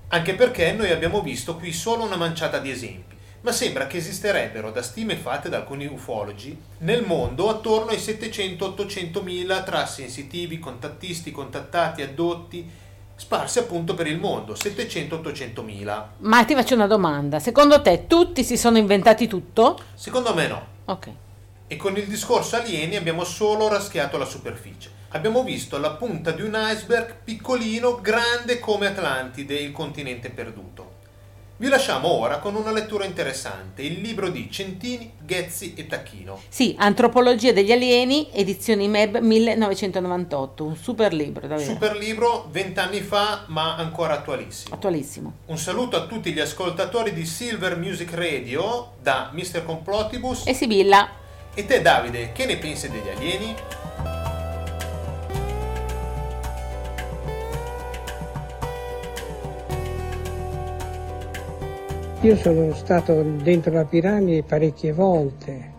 Anche 0.08 0.34
perché 0.34 0.72
noi 0.72 0.90
abbiamo 0.90 1.22
visto 1.22 1.54
qui 1.54 1.72
solo 1.72 2.02
una 2.02 2.16
manciata 2.16 2.58
di 2.58 2.70
esempi 2.70 3.14
ma 3.46 3.52
sembra 3.52 3.86
che 3.86 3.98
esisterebbero, 3.98 4.72
da 4.72 4.82
stime 4.82 5.14
fatte 5.14 5.48
da 5.48 5.58
alcuni 5.58 5.86
ufologi, 5.86 6.60
nel 6.78 7.04
mondo 7.04 7.48
attorno 7.48 7.92
ai 7.92 7.98
700-800 7.98 9.22
mila 9.22 9.62
tra 9.62 9.86
sensitivi, 9.86 10.58
contattisti, 10.58 11.30
contattati, 11.30 12.02
addotti, 12.02 12.68
sparsi 13.14 13.60
appunto 13.60 13.94
per 13.94 14.08
il 14.08 14.18
mondo, 14.18 14.54
700-800 14.54 15.62
mila. 15.62 16.14
Ma 16.18 16.44
ti 16.44 16.54
faccio 16.54 16.74
una 16.74 16.88
domanda, 16.88 17.38
secondo 17.38 17.80
te 17.82 18.08
tutti 18.08 18.42
si 18.42 18.56
sono 18.56 18.78
inventati 18.78 19.28
tutto? 19.28 19.78
Secondo 19.94 20.34
me 20.34 20.48
no. 20.48 20.66
Ok. 20.86 21.10
E 21.68 21.76
con 21.76 21.96
il 21.96 22.08
discorso 22.08 22.56
alieni 22.56 22.96
abbiamo 22.96 23.22
solo 23.22 23.68
raschiato 23.68 24.18
la 24.18 24.24
superficie. 24.24 24.90
Abbiamo 25.10 25.44
visto 25.44 25.78
la 25.78 25.92
punta 25.92 26.32
di 26.32 26.42
un 26.42 26.56
iceberg 26.56 27.14
piccolino, 27.22 28.00
grande 28.00 28.58
come 28.58 28.88
Atlantide, 28.88 29.54
il 29.54 29.72
continente 29.72 30.30
perduto. 30.30 30.94
Vi 31.58 31.68
lasciamo 31.68 32.08
ora 32.08 32.38
con 32.38 32.54
una 32.54 32.70
lettura 32.70 33.06
interessante, 33.06 33.80
il 33.80 34.00
libro 34.00 34.28
di 34.28 34.50
Centini, 34.50 35.12
Ghezzi 35.24 35.72
e 35.74 35.86
Tacchino. 35.86 36.38
Sì, 36.50 36.74
Antropologia 36.76 37.52
degli 37.52 37.72
alieni, 37.72 38.28
edizioni 38.30 38.88
MEB 38.88 39.18
1998, 39.18 40.64
un 40.64 40.76
super 40.76 41.14
libro 41.14 41.46
davvero. 41.46 41.70
Super 41.72 41.96
libro, 41.96 42.48
vent'anni 42.50 43.00
fa, 43.00 43.44
ma 43.46 43.76
ancora 43.76 44.14
attualissimo. 44.14 44.74
Attualissimo. 44.74 45.32
Un 45.46 45.56
saluto 45.56 45.96
a 45.96 46.04
tutti 46.04 46.30
gli 46.32 46.40
ascoltatori 46.40 47.14
di 47.14 47.24
Silver 47.24 47.78
Music 47.78 48.12
Radio 48.12 48.96
da 49.00 49.30
Mr. 49.32 49.64
Complotibus 49.64 50.46
e 50.46 50.52
Sibilla. 50.52 51.08
E 51.54 51.64
te 51.64 51.80
Davide, 51.80 52.32
che 52.32 52.44
ne 52.44 52.58
pensi 52.58 52.90
degli 52.90 53.08
alieni? 53.08 53.54
Io 62.26 62.34
sono 62.34 62.74
stato 62.74 63.22
dentro 63.22 63.72
la 63.72 63.84
piramide 63.84 64.42
parecchie 64.42 64.92
volte, 64.92 65.70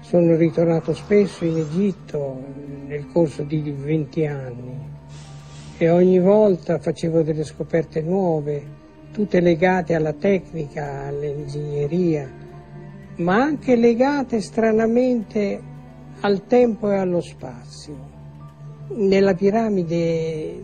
sono 0.00 0.36
ritornato 0.36 0.94
spesso 0.94 1.44
in 1.44 1.58
Egitto 1.58 2.42
nel 2.86 3.08
corso 3.12 3.42
di 3.42 3.60
20 3.60 4.26
anni. 4.26 4.72
E 5.76 5.90
ogni 5.90 6.18
volta 6.18 6.78
facevo 6.78 7.20
delle 7.20 7.44
scoperte 7.44 8.00
nuove, 8.00 8.64
tutte 9.12 9.40
legate 9.40 9.94
alla 9.94 10.14
tecnica, 10.14 11.08
all'ingegneria, 11.08 12.26
ma 13.16 13.42
anche 13.42 13.76
legate 13.76 14.40
stranamente 14.40 15.60
al 16.20 16.46
tempo 16.46 16.90
e 16.90 16.96
allo 16.96 17.20
spazio. 17.20 17.94
Nella 18.94 19.34
piramide 19.34 20.58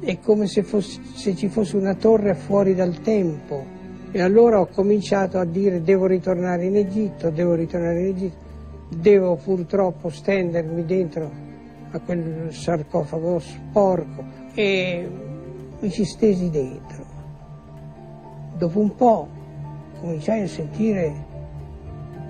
è 0.00 0.18
come 0.20 0.46
se, 0.46 0.62
fosse, 0.62 1.02
se 1.12 1.36
ci 1.36 1.48
fosse 1.48 1.76
una 1.76 1.94
torre 1.96 2.34
fuori 2.34 2.74
dal 2.74 2.98
tempo 3.02 3.76
e 4.10 4.20
allora 4.22 4.60
ho 4.60 4.66
cominciato 4.66 5.38
a 5.38 5.44
dire 5.44 5.82
devo 5.82 6.06
ritornare 6.06 6.64
in 6.64 6.76
Egitto, 6.76 7.30
devo 7.30 7.54
ritornare 7.54 8.00
in 8.00 8.06
Egitto, 8.06 8.46
devo 8.88 9.36
purtroppo 9.36 10.08
stendermi 10.08 10.84
dentro 10.84 11.30
a 11.90 12.00
quel 12.00 12.48
sarcofago 12.50 13.38
sporco 13.38 14.24
e 14.54 15.08
mi 15.78 15.90
ci 15.90 16.04
stesi 16.04 16.50
dentro. 16.50 17.04
Dopo 18.56 18.80
un 18.80 18.94
po' 18.94 19.28
cominciai 20.00 20.42
a 20.42 20.48
sentire 20.48 21.26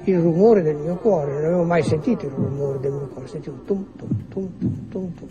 il 0.04 0.18
rumore 0.18 0.62
del 0.62 0.76
mio 0.76 0.96
cuore, 0.96 1.32
non 1.32 1.44
avevo 1.44 1.64
mai 1.64 1.82
sentito 1.82 2.26
il 2.26 2.32
rumore 2.32 2.80
del 2.80 2.92
mio 2.92 3.08
cuore, 3.08 3.28
sentivo 3.28 3.56
tum 3.64 3.86
tum 3.96 4.08
tum 4.28 4.58
tum 4.58 4.88
tum 4.88 5.14
tum. 5.14 5.28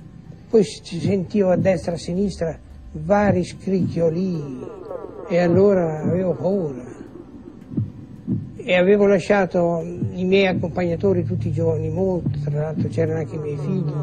Poi 0.49 0.63
sentivo 0.63 1.49
a 1.49 1.57
destra 1.57 1.91
e 1.91 1.95
a 1.95 1.97
sinistra 1.97 2.57
vari 2.91 3.43
scricchiolii 3.43 4.85
e 5.27 5.39
allora 5.39 5.99
avevo 5.99 6.33
paura 6.33 6.95
e 8.55 8.75
avevo 8.75 9.05
lasciato 9.05 9.81
i 9.81 10.25
miei 10.25 10.47
accompagnatori 10.47 11.23
tutti 11.23 11.47
i 11.47 11.53
giorni, 11.53 11.89
molto, 11.89 12.37
tra 12.43 12.63
l'altro 12.63 12.89
c'erano 12.89 13.19
anche 13.19 13.35
i 13.35 13.39
miei 13.39 13.55
figli 13.55 13.93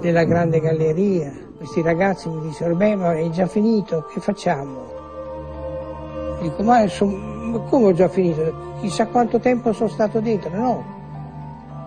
nella 0.00 0.24
grande 0.24 0.60
galleria. 0.60 1.30
Questi 1.58 1.82
ragazzi 1.82 2.30
mi 2.30 2.40
dissero, 2.40 2.74
beh 2.74 2.96
ma 2.96 3.14
è 3.14 3.28
già 3.28 3.46
finito, 3.46 4.06
che 4.10 4.20
facciamo? 4.20 4.90
Dico, 6.40 6.62
ma, 6.62 6.80
ma 6.80 7.58
come 7.68 7.86
ho 7.86 7.92
già 7.92 8.08
finito? 8.08 8.70
Chissà 8.80 9.08
quanto 9.08 9.38
tempo 9.40 9.74
sono 9.74 9.90
stato 9.90 10.20
dentro, 10.20 10.50
no. 10.56 10.84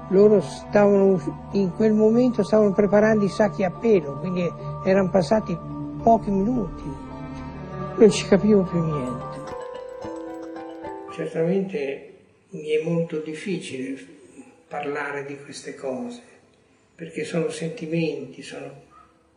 Loro 0.10 0.42
stavano, 0.42 1.20
in 1.54 1.72
quel 1.76 1.94
momento 1.94 2.44
stavano 2.44 2.72
preparando 2.72 3.26
i 3.26 3.30
sacchi 3.30 3.64
a 3.64 3.72
pelo, 3.72 4.20
quindi 4.20 4.48
erano 4.84 5.10
passati 5.10 5.58
pochi 6.04 6.30
minuti 6.30 7.05
non 7.98 8.12
ci 8.12 8.28
capivo 8.28 8.64
più 8.64 8.84
niente. 8.84 9.54
Certamente 11.14 12.14
mi 12.50 12.70
è 12.70 12.84
molto 12.84 13.20
difficile 13.20 13.98
parlare 14.68 15.26
di 15.26 15.38
queste 15.38 15.76
cose, 15.76 16.22
perché 16.94 17.24
sono 17.24 17.50
sentimenti, 17.50 18.42
sono 18.42 18.84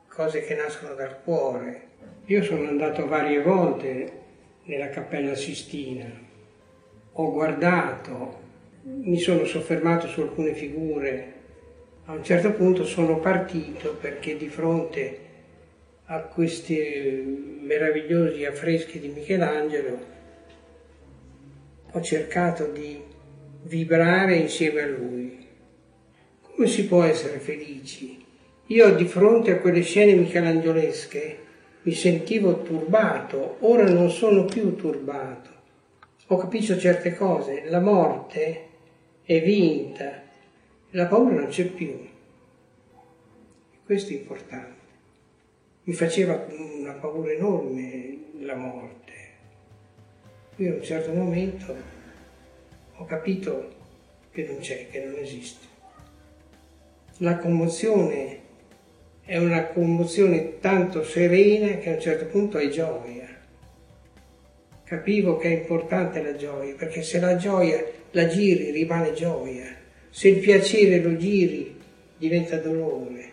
cose 0.08 0.44
che 0.44 0.54
nascono 0.54 0.94
dal 0.94 1.22
cuore. 1.22 1.86
Io 2.26 2.42
sono 2.42 2.66
andato 2.66 3.06
varie 3.06 3.42
volte 3.42 4.12
nella 4.64 4.88
Cappella 4.88 5.36
Sistina, 5.36 6.10
ho 7.12 7.32
guardato, 7.32 8.40
mi 8.82 9.18
sono 9.18 9.44
soffermato 9.44 10.08
su 10.08 10.20
alcune 10.20 10.54
figure, 10.54 11.34
a 12.06 12.12
un 12.12 12.24
certo 12.24 12.52
punto 12.52 12.84
sono 12.84 13.18
partito 13.18 13.94
perché 13.94 14.36
di 14.36 14.48
fronte 14.48 15.26
a 16.10 16.20
questi 16.20 17.58
meravigliosi 17.60 18.46
affreschi 18.46 18.98
di 18.98 19.08
Michelangelo, 19.08 19.98
ho 21.92 22.00
cercato 22.00 22.64
di 22.68 23.02
vibrare 23.64 24.36
insieme 24.36 24.82
a 24.82 24.86
lui. 24.86 25.46
Come 26.40 26.66
si 26.66 26.86
può 26.86 27.02
essere 27.02 27.38
felici? 27.40 28.24
Io 28.68 28.94
di 28.94 29.04
fronte 29.04 29.50
a 29.50 29.58
quelle 29.58 29.82
scene 29.82 30.14
michelangiolesche 30.14 31.38
mi 31.82 31.92
sentivo 31.92 32.62
turbato, 32.62 33.56
ora 33.60 33.84
non 33.84 34.10
sono 34.10 34.46
più 34.46 34.76
turbato. 34.76 35.50
Ho 36.28 36.36
capito 36.38 36.78
certe 36.78 37.14
cose, 37.14 37.64
la 37.66 37.80
morte 37.80 38.66
è 39.24 39.42
vinta, 39.42 40.22
la 40.90 41.04
paura 41.04 41.34
non 41.34 41.48
c'è 41.48 41.66
più. 41.66 42.08
Questo 43.84 44.12
è 44.12 44.16
importante 44.16 44.77
mi 45.88 45.94
faceva 45.94 46.46
una 46.50 46.92
paura 46.92 47.32
enorme 47.32 48.18
la 48.40 48.54
morte. 48.54 49.12
Io 50.56 50.72
a 50.72 50.76
un 50.76 50.82
certo 50.82 51.12
momento 51.12 51.74
ho 52.94 53.04
capito 53.06 53.70
che 54.30 54.44
non 54.44 54.58
c'è, 54.58 54.88
che 54.90 55.02
non 55.02 55.14
esiste. 55.18 55.64
La 57.18 57.38
commozione 57.38 58.38
è 59.24 59.38
una 59.38 59.64
commozione 59.68 60.58
tanto 60.58 61.02
serena 61.04 61.78
che 61.78 61.88
a 61.88 61.94
un 61.94 62.00
certo 62.00 62.26
punto 62.26 62.58
è 62.58 62.68
gioia. 62.68 63.26
Capivo 64.84 65.38
che 65.38 65.48
è 65.48 65.60
importante 65.60 66.22
la 66.22 66.36
gioia, 66.36 66.74
perché 66.74 67.00
se 67.00 67.18
la 67.18 67.36
gioia 67.36 67.82
la 68.10 68.26
giri 68.26 68.72
rimane 68.72 69.14
gioia, 69.14 69.74
se 70.10 70.28
il 70.28 70.40
piacere 70.40 71.00
lo 71.00 71.16
giri 71.16 71.80
diventa 72.18 72.58
dolore. 72.58 73.30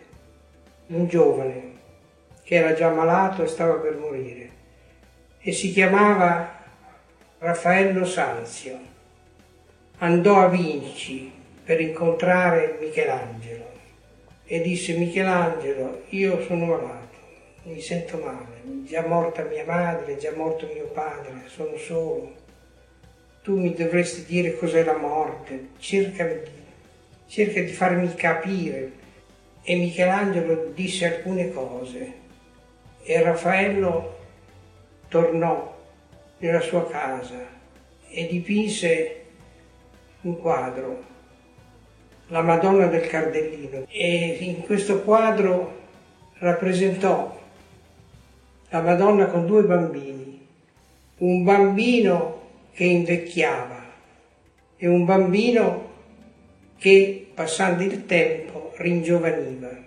Un 0.86 1.06
giovane 1.06 1.65
che 2.46 2.54
era 2.54 2.74
già 2.74 2.90
malato 2.90 3.42
e 3.42 3.48
stava 3.48 3.74
per 3.74 3.96
morire 3.96 4.50
e 5.40 5.52
si 5.52 5.72
chiamava 5.72 6.62
Raffaello 7.38 8.04
Sanzio. 8.04 8.78
Andò 9.98 10.42
a 10.42 10.48
Vinci 10.48 11.28
per 11.64 11.80
incontrare 11.80 12.78
Michelangelo 12.80 13.64
e 14.44 14.60
disse 14.60 14.96
Michelangelo, 14.96 16.04
io 16.10 16.40
sono 16.42 16.66
malato, 16.66 17.16
mi 17.64 17.80
sento 17.80 18.18
male, 18.18 18.84
già 18.84 19.04
morta 19.04 19.42
mia 19.42 19.64
madre, 19.64 20.16
già 20.16 20.30
morto 20.36 20.70
mio 20.72 20.86
padre, 20.86 21.42
sono 21.46 21.76
solo. 21.76 22.32
Tu 23.42 23.58
mi 23.58 23.74
dovresti 23.74 24.24
dire 24.24 24.56
cos'è 24.56 24.84
la 24.84 24.96
morte, 24.96 25.70
cerca, 25.78 26.28
cerca 27.26 27.60
di 27.60 27.72
farmi 27.72 28.14
capire. 28.14 28.92
E 29.62 29.74
Michelangelo 29.74 30.70
disse 30.72 31.06
alcune 31.06 31.52
cose 31.52 32.24
e 33.08 33.22
Raffaello 33.22 34.16
tornò 35.06 35.74
nella 36.38 36.60
sua 36.60 36.88
casa 36.88 37.46
e 38.08 38.26
dipinse 38.26 39.22
un 40.22 40.40
quadro, 40.40 41.04
la 42.26 42.42
Madonna 42.42 42.86
del 42.86 43.06
Cardellino, 43.06 43.86
e 43.88 44.38
in 44.40 44.62
questo 44.62 45.02
quadro 45.02 45.84
rappresentò 46.38 47.40
la 48.70 48.80
Madonna 48.80 49.26
con 49.26 49.46
due 49.46 49.62
bambini, 49.62 50.44
un 51.18 51.44
bambino 51.44 52.40
che 52.72 52.84
invecchiava 52.84 53.84
e 54.76 54.88
un 54.88 55.04
bambino 55.04 55.92
che 56.76 57.28
passando 57.32 57.84
il 57.84 58.04
tempo 58.04 58.72
ringiovaniva. 58.78 59.84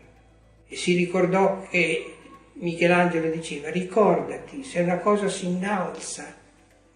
E 0.67 0.75
si 0.75 0.95
ricordò 0.95 1.67
che 1.69 2.13
Michelangelo 2.61 3.29
diceva 3.29 3.69
ricordati 3.69 4.63
se 4.63 4.81
una 4.81 4.97
cosa 4.97 5.29
si 5.29 5.45
innalza 5.45 6.25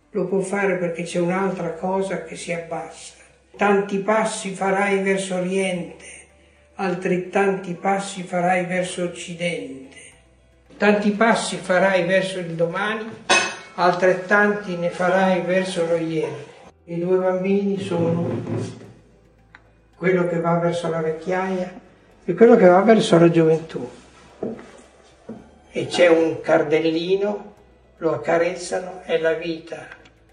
lo 0.10 0.28
può 0.28 0.42
fare 0.42 0.76
perché 0.76 1.04
c'è 1.04 1.20
un'altra 1.20 1.72
cosa 1.74 2.24
che 2.24 2.36
si 2.36 2.52
abbassa. 2.52 3.16
Tanti 3.56 4.00
passi 4.00 4.54
farai 4.54 5.02
verso 5.02 5.36
Oriente, 5.36 6.06
altrettanti 6.76 7.74
passi 7.76 8.24
farai 8.24 8.66
verso 8.66 9.04
Occidente. 9.04 9.98
Tanti 10.78 11.12
passi 11.12 11.56
farai 11.56 12.06
verso 12.06 12.40
il 12.40 12.56
domani, 12.56 13.10
altrettanti 13.76 14.76
ne 14.76 14.90
farai 14.90 15.42
verso 15.42 15.86
lo 15.86 15.96
ieri. 15.96 16.46
I 16.86 17.00
due 17.00 17.18
bambini 17.18 17.80
sono 17.80 18.28
quello 19.96 20.28
che 20.28 20.40
va 20.42 20.58
verso 20.60 20.90
la 20.90 21.00
vecchiaia 21.00 21.80
e 22.26 22.34
quello 22.34 22.58
che 22.58 22.68
va 22.68 22.82
verso 22.82 23.18
la 23.18 23.30
gioventù. 23.30 23.90
E 25.76 25.88
c'è 25.88 26.08
un 26.08 26.40
cardellino, 26.40 27.56
lo 27.98 28.14
accarezzano, 28.14 29.02
è 29.02 29.18
la 29.18 29.34
vita. 29.34 29.88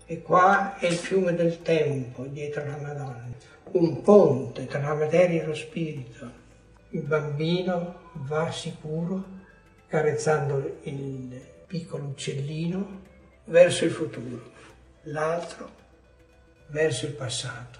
E 0.04 0.20
qua 0.20 0.76
è 0.76 0.85
il 0.85 0.97
fiume 0.97 1.35
del 1.35 1.62
tempo 1.62 2.25
dietro 2.25 2.62
la 2.66 2.76
Madonna, 2.76 3.30
un 3.73 4.02
ponte 4.02 4.66
tra 4.66 4.80
la 4.80 4.92
materia 4.92 5.42
e 5.42 5.47
lo 5.47 5.54
spirito. 5.54 6.30
Il 6.90 7.00
bambino 7.00 8.11
va 8.26 8.50
sicuro, 8.50 9.25
carezzando 9.87 10.76
il 10.82 11.40
piccolo 11.66 12.04
uccellino, 12.04 13.00
verso 13.44 13.87
il 13.87 13.92
futuro, 13.92 14.42
l'altro 15.04 15.70
verso 16.66 17.06
il 17.06 17.12
passato. 17.12 17.78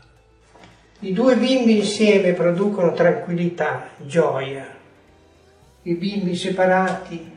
I 1.01 1.13
due 1.13 1.37
bimbi 1.37 1.77
insieme 1.77 2.33
producono 2.33 2.95
tranquillità, 2.95 3.91
gioia. 3.99 4.67
I 5.83 5.95
bimbi 5.95 6.35
separati 6.35 7.37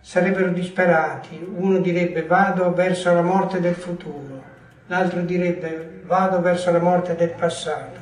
sarebbero 0.00 0.50
disperati. 0.50 1.38
Uno 1.42 1.78
direbbe 1.78 2.24
vado 2.24 2.72
verso 2.72 3.12
la 3.12 3.22
morte 3.22 3.60
del 3.60 3.74
futuro, 3.74 4.42
l'altro 4.86 5.22
direbbe 5.22 6.02
vado 6.04 6.40
verso 6.40 6.70
la 6.70 6.80
morte 6.80 7.14
del 7.14 7.30
passato. 7.30 8.00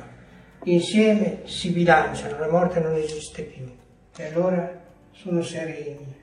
Insieme 0.63 1.41
si 1.45 1.69
bilanciano, 1.71 2.39
la 2.39 2.49
morte 2.49 2.79
non 2.79 2.95
esiste 2.95 3.43
più. 3.43 3.65
E 4.17 4.25
allora 4.25 4.81
sono 5.11 5.41
sereni. 5.41 6.17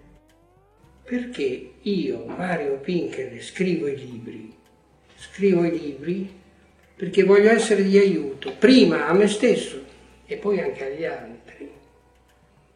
Perché 1.05 1.73
io, 1.81 2.27
Mario 2.27 2.79
Pinkel, 2.79 3.41
scrivo 3.41 3.87
i 3.87 3.97
libri? 3.97 4.55
Scrivo 5.17 5.65
i 5.65 5.71
libri 5.71 6.45
perché 6.97 7.25
voglio 7.25 7.51
essere 7.51 7.85
di 7.85 7.99
aiuto, 7.99 8.55
prima 8.59 9.07
a 9.07 9.13
me 9.13 9.29
stesso 9.29 9.79
e 10.25 10.37
poi 10.37 10.61
anche 10.61 10.87
agli 10.87 11.05
altri. 11.05 11.56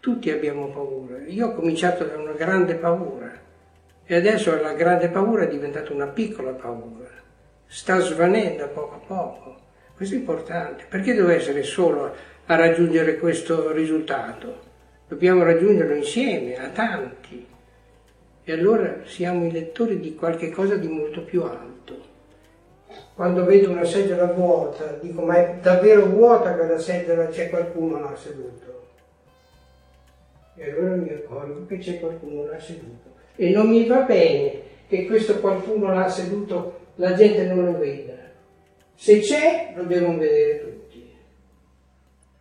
Tutti 0.00 0.30
abbiamo 0.30 0.68
paura. 0.68 1.18
Io 1.26 1.48
ho 1.48 1.54
cominciato 1.54 2.04
da 2.04 2.16
una 2.16 2.32
grande 2.32 2.74
paura 2.74 3.30
e 4.04 4.14
adesso 4.14 4.58
la 4.60 4.72
grande 4.72 5.08
paura 5.08 5.44
è 5.44 5.48
diventata 5.48 5.92
una 5.92 6.06
piccola 6.06 6.52
paura. 6.52 7.08
Sta 7.66 8.00
svanendo 8.00 8.64
a 8.64 8.68
poco 8.68 8.94
a 8.94 8.98
poco. 9.06 9.56
Questo 9.94 10.14
è 10.14 10.18
importante. 10.18 10.86
Perché 10.88 11.14
devo 11.14 11.28
essere 11.28 11.62
solo 11.62 12.14
a 12.46 12.56
raggiungere 12.56 13.18
questo 13.18 13.70
risultato? 13.72 14.68
Dobbiamo 15.06 15.44
raggiungerlo 15.44 15.94
insieme, 15.94 16.56
a 16.56 16.68
tanti. 16.70 17.46
E 18.42 18.52
allora 18.52 19.02
siamo 19.04 19.46
i 19.46 19.52
lettori 19.52 20.00
di 20.00 20.14
qualche 20.14 20.50
cosa 20.50 20.76
di 20.76 20.88
molto 20.88 21.22
più 21.22 21.42
alto 21.42 21.70
quando 23.14 23.44
vedo 23.44 23.70
una 23.70 23.84
seggiola 23.84 24.32
vuota, 24.32 24.96
dico 25.00 25.20
ma 25.20 25.36
è 25.36 25.58
davvero 25.60 26.06
vuota 26.06 26.54
quella 26.54 26.78
seggiola, 26.78 27.26
c'è 27.26 27.50
qualcuno 27.50 28.00
là 28.00 28.16
seduto. 28.16 28.69
E 30.60 30.70
allora 30.70 30.94
mi 30.96 31.08
accorgo 31.08 31.64
che 31.64 31.78
c'è 31.78 31.98
qualcuno 31.98 32.44
là 32.44 32.60
seduto. 32.60 33.14
E 33.34 33.48
non 33.48 33.70
mi 33.70 33.86
va 33.86 34.02
bene 34.02 34.60
che 34.88 35.06
questo 35.06 35.40
qualcuno 35.40 35.90
là 35.94 36.06
seduto 36.06 36.88
la 36.96 37.14
gente 37.14 37.46
non 37.46 37.64
lo 37.64 37.78
veda. 37.78 38.12
Se 38.94 39.20
c'è, 39.20 39.72
lo 39.74 39.84
devono 39.84 40.18
vedere 40.18 40.60
tutti. 40.60 41.10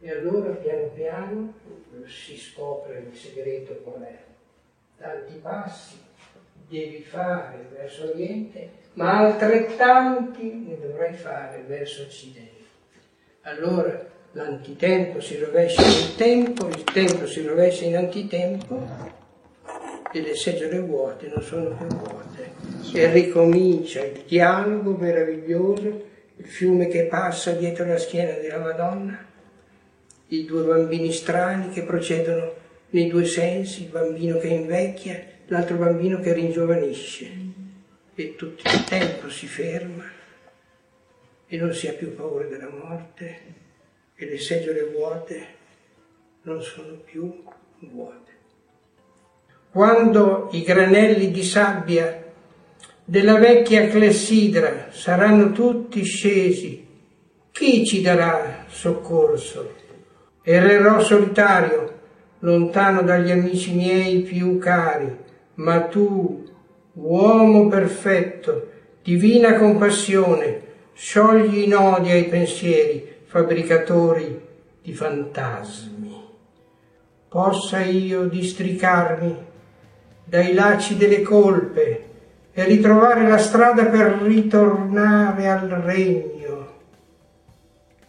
E 0.01 0.11
allora 0.11 0.49
piano 0.51 0.87
piano 0.93 1.53
si 2.07 2.35
scopre 2.35 3.05
il 3.09 3.15
segreto 3.15 3.75
qual 3.83 4.01
è. 4.01 4.17
Tanti 4.97 5.39
passi 5.41 5.95
devi 6.67 7.01
fare 7.01 7.69
verso 7.73 8.09
Oriente 8.09 8.69
ma 8.95 9.19
altrettanti 9.19 10.65
ne 10.67 10.77
dovrai 10.77 11.13
fare 11.13 11.63
verso 11.65 12.01
Occidente. 12.01 12.65
Allora 13.43 14.07
l'antitempo 14.33 15.19
si 15.19 15.37
rovescia 15.37 15.81
nel 15.81 16.15
tempo, 16.15 16.67
il 16.67 16.83
tempo 16.83 17.25
si 17.25 17.41
rovescia 17.41 17.85
in 17.85 17.97
antitempo 17.97 19.17
e 20.11 20.21
le 20.21 20.35
seggiole 20.35 20.79
vuote 20.79 21.27
non 21.27 21.41
sono 21.43 21.75
più 21.75 21.87
vuote. 21.87 22.51
E 22.93 23.11
ricomincia 23.11 24.03
il 24.03 24.23
dialogo 24.27 24.91
meraviglioso, 24.91 26.07
il 26.35 26.45
fiume 26.45 26.87
che 26.87 27.05
passa 27.05 27.51
dietro 27.51 27.85
la 27.85 27.97
schiena 27.97 28.33
della 28.33 28.59
Madonna, 28.59 29.25
i 30.27 30.45
due 30.45 30.63
bambini 30.63 31.11
strani 31.11 31.69
che 31.69 31.83
procedono 31.83 32.53
nei 32.91 33.07
due 33.07 33.25
sensi, 33.25 33.83
il 33.83 33.89
bambino 33.89 34.37
che 34.37 34.47
invecchia, 34.47 35.21
l'altro 35.47 35.77
bambino 35.77 36.19
che 36.19 36.33
ringiovanisce 36.33 37.47
e 38.15 38.35
tutto 38.35 38.67
il 38.67 38.83
tempo 38.83 39.29
si 39.29 39.47
ferma 39.47 40.03
e 41.47 41.57
non 41.57 41.73
si 41.73 41.87
ha 41.87 41.93
più 41.93 42.13
paura 42.15 42.45
della 42.45 42.69
morte 42.69 43.58
e 44.21 44.25
le 44.25 44.37
seggiole 44.37 44.83
vuote 44.83 45.47
non 46.41 46.61
sono 46.61 46.95
più 47.05 47.41
vuote. 47.79 48.31
Quando 49.71 50.49
i 50.51 50.61
granelli 50.61 51.31
di 51.31 51.41
sabbia 51.41 52.25
della 53.05 53.37
vecchia 53.37 53.87
clessidra 53.87 54.87
saranno 54.91 55.53
tutti 55.53 56.03
scesi, 56.03 56.85
chi 57.51 57.85
ci 57.85 58.01
darà 58.01 58.65
soccorso? 58.67 59.75
Errerò 60.43 60.99
solitario, 60.99 61.99
lontano 62.39 63.03
dagli 63.03 63.31
amici 63.31 63.73
miei 63.73 64.21
più 64.21 64.57
cari, 64.57 65.15
ma 65.55 65.83
tu, 65.83 66.45
uomo 66.93 67.69
perfetto, 67.69 68.69
divina 69.01 69.55
compassione, 69.55 70.61
sciogli 70.93 71.59
i 71.59 71.67
nodi 71.67 72.11
ai 72.11 72.25
pensieri, 72.25 73.08
fabbricatori 73.29 74.41
di 74.81 74.91
fantasmi. 74.91 76.25
Possa 77.29 77.79
io 77.81 78.27
districarmi 78.27 79.37
dai 80.23 80.55
lacci 80.55 80.97
delle 80.97 81.21
colpe 81.21 82.05
e 82.51 82.63
ritrovare 82.63 83.27
la 83.27 83.37
strada 83.37 83.85
per 83.85 84.19
ritornare 84.23 85.47
al 85.47 85.69
regno. 85.69 86.67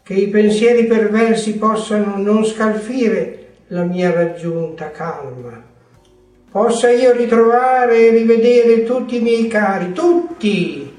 Che 0.03 0.15
i 0.15 0.29
pensieri 0.29 0.87
perversi 0.87 1.59
possano 1.59 2.17
non 2.17 2.43
scalfire 2.47 3.49
la 3.67 3.85
mia 3.85 4.11
raggiunta 4.15 4.91
calma 4.91 5.69
possa 6.51 6.91
io 6.91 7.13
ritrovare 7.13 8.09
e 8.09 8.11
rivedere 8.11 8.83
tutti 8.83 9.19
i 9.19 9.21
miei 9.21 9.47
cari, 9.47 9.93
tutti, 9.93 10.93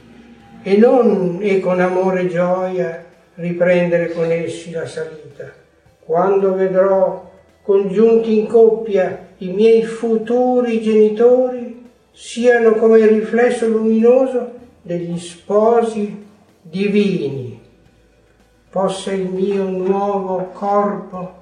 e 0.63 0.77
non 0.77 1.39
e 1.41 1.59
con 1.59 1.81
amore 1.81 2.21
e 2.21 2.27
gioia 2.27 3.10
riprendere 3.41 4.11
con 4.11 4.31
essi 4.31 4.71
la 4.71 4.85
salita. 4.85 5.51
Quando 5.99 6.53
vedrò 6.53 7.29
congiunti 7.61 8.39
in 8.39 8.47
coppia 8.47 9.27
i 9.37 9.49
miei 9.49 9.83
futuri 9.83 10.81
genitori, 10.81 11.89
siano 12.11 12.73
come 12.73 12.99
il 12.99 13.07
riflesso 13.07 13.67
luminoso 13.67 14.51
degli 14.81 15.17
sposi 15.17 16.25
divini. 16.61 17.59
Possa 18.69 19.11
il 19.11 19.25
mio 19.25 19.63
nuovo 19.63 20.49
corpo 20.53 21.39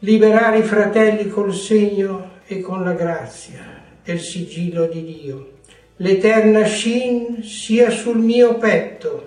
liberare 0.00 0.58
i 0.58 0.62
fratelli 0.62 1.28
col 1.28 1.52
segno 1.52 2.36
e 2.46 2.60
con 2.60 2.84
la 2.84 2.92
grazia 2.92 3.82
del 4.04 4.20
sigillo 4.20 4.86
di 4.86 5.04
Dio. 5.04 5.52
L'eterna 5.96 6.64
Shin 6.64 7.42
sia 7.42 7.90
sul 7.90 8.18
mio 8.18 8.54
petto, 8.54 9.26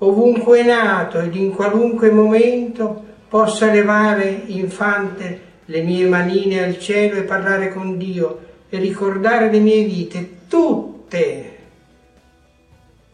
ovunque 0.00 0.62
nato 0.62 1.18
ed 1.20 1.34
in 1.34 1.52
qualunque 1.52 2.10
momento 2.10 3.04
possa 3.28 3.70
levare 3.70 4.42
infante 4.46 5.48
le 5.64 5.82
mie 5.82 6.06
manine 6.06 6.62
al 6.62 6.78
cielo 6.78 7.16
e 7.16 7.22
parlare 7.22 7.72
con 7.72 7.96
Dio 7.96 8.40
e 8.68 8.78
ricordare 8.78 9.50
le 9.50 9.60
mie 9.60 9.84
vite, 9.84 10.28
tutte. 10.48 11.56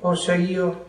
Possa 0.00 0.34
io 0.34 0.84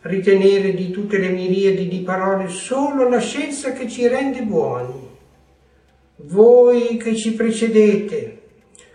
ritenere 0.00 0.74
di 0.74 0.90
tutte 0.90 1.18
le 1.18 1.28
miriadi 1.28 1.88
di 1.88 2.00
parole 2.00 2.48
solo 2.48 3.08
la 3.08 3.20
scienza 3.20 3.72
che 3.72 3.88
ci 3.88 4.06
rende 4.08 4.42
buoni 4.42 5.06
voi 6.18 6.96
che 6.96 7.14
ci 7.14 7.34
precedete, 7.34 8.40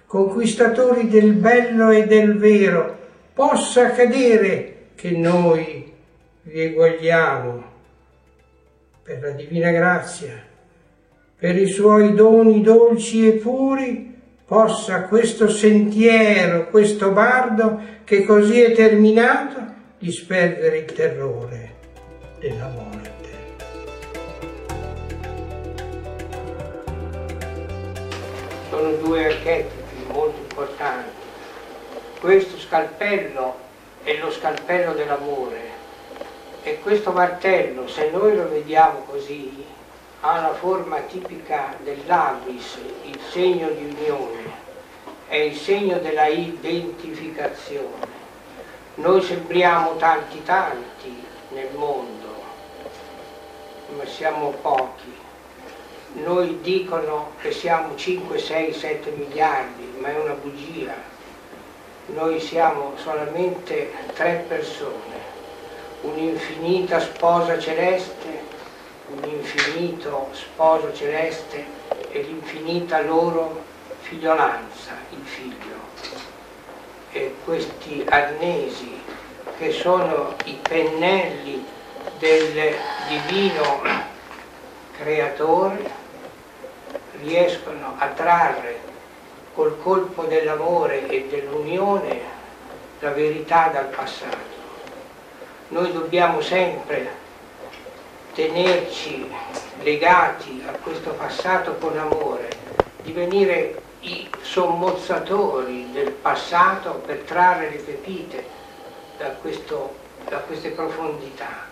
conquistatori 0.07 1.07
del 1.07 1.33
bello 1.33 1.91
e 1.91 2.07
del 2.07 2.37
vero, 2.37 2.97
possa 3.33 3.87
accadere 3.87 4.70
che 5.01 5.09
noi 5.09 5.91
vi 6.43 6.61
eguagliamo 6.61 7.63
per 9.01 9.19
la 9.19 9.31
divina 9.31 9.71
grazia, 9.71 10.45
per 11.35 11.57
i 11.57 11.65
suoi 11.65 12.13
doni 12.13 12.61
dolci 12.61 13.27
e 13.27 13.31
puri, 13.31 14.15
possa 14.45 15.05
questo 15.05 15.49
sentiero, 15.49 16.67
questo 16.67 17.09
bardo 17.09 17.81
che 18.03 18.23
così 18.25 18.61
è 18.61 18.73
terminato, 18.73 19.73
disperdere 19.97 20.77
il 20.77 20.93
terrore 20.93 21.73
della 22.39 22.67
morte. 22.67 23.29
Sono 28.69 28.91
due 28.97 29.25
archetipi 29.25 30.13
molto 30.13 30.39
importanti. 30.41 31.09
Questo 32.19 32.55
scalpello 32.59 33.69
è 34.03 34.17
lo 34.17 34.31
scalpello 34.31 34.93
dell'amore 34.93 35.69
e 36.63 36.79
questo 36.79 37.11
martello, 37.11 37.87
se 37.87 38.09
noi 38.11 38.35
lo 38.35 38.47
vediamo 38.47 38.99
così, 39.07 39.65
ha 40.21 40.41
la 40.41 40.53
forma 40.53 40.99
tipica 40.99 41.75
dell'abis, 41.83 42.77
il 43.05 43.19
segno 43.31 43.69
di 43.69 43.95
unione, 43.95 44.51
è 45.27 45.37
il 45.37 45.55
segno 45.55 45.97
della 45.97 46.27
identificazione. 46.27 48.19
Noi 48.95 49.21
sembriamo 49.23 49.95
tanti 49.95 50.43
tanti 50.43 51.25
nel 51.49 51.69
mondo, 51.73 52.43
ma 53.95 54.05
siamo 54.05 54.51
pochi. 54.61 55.17
Noi 56.13 56.59
dicono 56.61 57.31
che 57.39 57.51
siamo 57.51 57.95
5, 57.95 58.37
6, 58.37 58.73
7 58.73 59.09
miliardi, 59.11 59.95
ma 59.97 60.09
è 60.09 60.19
una 60.19 60.33
bugia. 60.33 60.93
Noi 62.13 62.41
siamo 62.41 62.91
solamente 62.97 63.89
tre 64.15 64.43
persone, 64.45 65.15
un'infinita 66.01 66.99
sposa 66.99 67.57
celeste, 67.57 68.27
un 69.07 69.29
infinito 69.29 70.27
sposo 70.33 70.93
celeste 70.93 71.63
e 72.11 72.21
l'infinita 72.21 73.01
loro 73.01 73.63
figliolanza, 74.01 74.91
il 75.11 75.23
figlio. 75.23 75.79
E 77.13 77.33
questi 77.45 78.05
arnesi 78.09 79.01
che 79.57 79.71
sono 79.71 80.33
i 80.43 80.57
pennelli 80.67 81.63
del 82.19 82.73
divino 83.07 83.81
creatore 84.97 85.87
riescono 87.21 87.95
a 87.97 88.07
trarre 88.07 88.90
col 89.53 89.81
colpo 89.81 90.23
dell'amore 90.23 91.07
e 91.07 91.27
dell'unione 91.29 92.19
la 92.99 93.11
verità 93.11 93.67
dal 93.67 93.87
passato. 93.87 94.59
Noi 95.69 95.91
dobbiamo 95.91 96.41
sempre 96.41 97.19
tenerci 98.33 99.29
legati 99.81 100.63
a 100.67 100.71
questo 100.71 101.11
passato 101.11 101.75
con 101.75 101.97
amore, 101.97 102.49
divenire 103.03 103.81
i 104.01 104.29
sommozzatori 104.41 105.91
del 105.91 106.11
passato 106.11 107.01
per 107.05 107.19
trarre 107.19 107.69
le 107.69 107.77
pepite 107.77 108.45
da, 109.17 109.29
questo, 109.29 109.95
da 110.27 110.37
queste 110.37 110.69
profondità. 110.69 111.69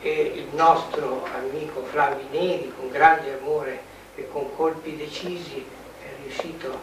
E 0.00 0.32
il 0.36 0.54
nostro 0.54 1.26
amico 1.34 1.82
Flavio 1.90 2.24
Neri, 2.30 2.72
con 2.78 2.90
grande 2.90 3.38
amore 3.40 3.80
e 4.14 4.28
con 4.30 4.54
colpi 4.54 4.96
decisi, 4.96 5.64
riuscito 6.28 6.78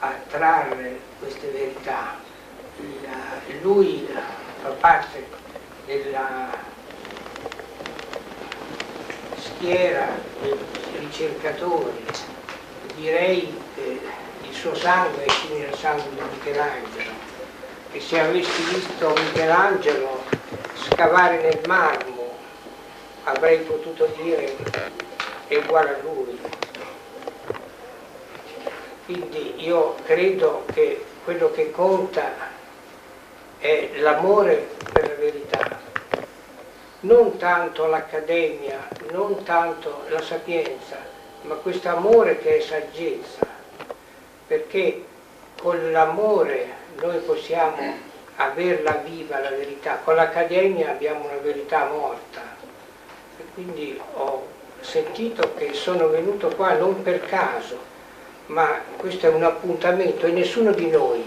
a 0.00 0.12
trarre 0.28 0.98
queste 1.20 1.48
verità. 1.48 2.18
Lui 3.62 4.08
fa 4.62 4.68
parte 4.80 5.24
della 5.86 6.48
schiera 9.36 10.06
dei 10.40 10.58
ricercatori, 10.98 12.04
direi 12.96 13.62
che 13.74 14.00
il 14.48 14.54
suo 14.54 14.74
sangue 14.74 15.24
è 15.24 15.30
simile 15.30 15.68
al 15.68 15.74
sangue 15.76 16.10
di 16.10 16.20
Michelangelo, 16.36 17.10
e 17.92 18.00
se 18.00 18.20
avessi 18.20 18.62
visto 18.74 19.08
Michelangelo 19.10 20.22
scavare 20.74 21.42
nel 21.42 21.60
marmo 21.66 22.36
avrei 23.24 23.58
potuto 23.60 24.06
dire 24.22 24.56
è 25.46 25.56
uguale 25.56 25.90
a 25.90 25.98
lui. 26.02 26.38
Quindi 29.10 29.54
io 29.64 29.96
credo 30.04 30.62
che 30.72 31.04
quello 31.24 31.50
che 31.50 31.72
conta 31.72 32.30
è 33.58 33.90
l'amore 33.96 34.68
per 34.92 35.08
la 35.08 35.14
verità. 35.14 35.80
Non 37.00 37.36
tanto 37.36 37.86
l'accademia, 37.86 38.86
non 39.10 39.42
tanto 39.42 40.04
la 40.10 40.22
sapienza, 40.22 40.96
ma 41.42 41.56
questo 41.56 41.88
amore 41.88 42.38
che 42.38 42.58
è 42.58 42.60
saggezza, 42.60 43.44
perché 44.46 45.04
con 45.60 45.90
l'amore 45.90 46.68
noi 47.00 47.18
possiamo 47.18 47.92
averla 48.36 48.92
viva 49.04 49.40
la 49.40 49.50
verità, 49.50 49.98
con 50.04 50.14
l'accademia 50.14 50.88
abbiamo 50.88 51.24
una 51.24 51.40
verità 51.42 51.84
morta. 51.86 52.42
E 53.38 53.42
quindi 53.54 54.00
ho 54.14 54.46
sentito 54.78 55.52
che 55.54 55.72
sono 55.72 56.06
venuto 56.06 56.46
qua 56.54 56.74
non 56.74 57.02
per 57.02 57.26
caso, 57.26 57.89
ma 58.50 58.82
questo 58.96 59.26
è 59.26 59.28
un 59.28 59.44
appuntamento 59.44 60.26
e 60.26 60.32
nessuno 60.32 60.72
di 60.72 60.90
noi 60.90 61.24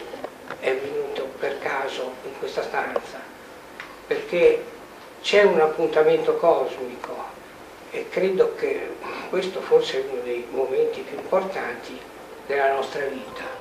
è 0.59 0.75
venuto 0.75 1.29
per 1.39 1.57
caso 1.59 2.11
in 2.25 2.37
questa 2.37 2.63
stanza, 2.63 3.19
perché 4.05 4.61
c'è 5.21 5.43
un 5.43 5.61
appuntamento 5.61 6.35
cosmico 6.35 7.15
e 7.91 8.09
credo 8.09 8.55
che 8.55 8.95
questo 9.29 9.61
forse 9.61 10.01
è 10.01 10.11
uno 10.11 10.21
dei 10.21 10.45
momenti 10.49 10.99
più 11.01 11.17
importanti 11.17 11.97
della 12.45 12.73
nostra 12.73 13.05
vita. 13.05 13.52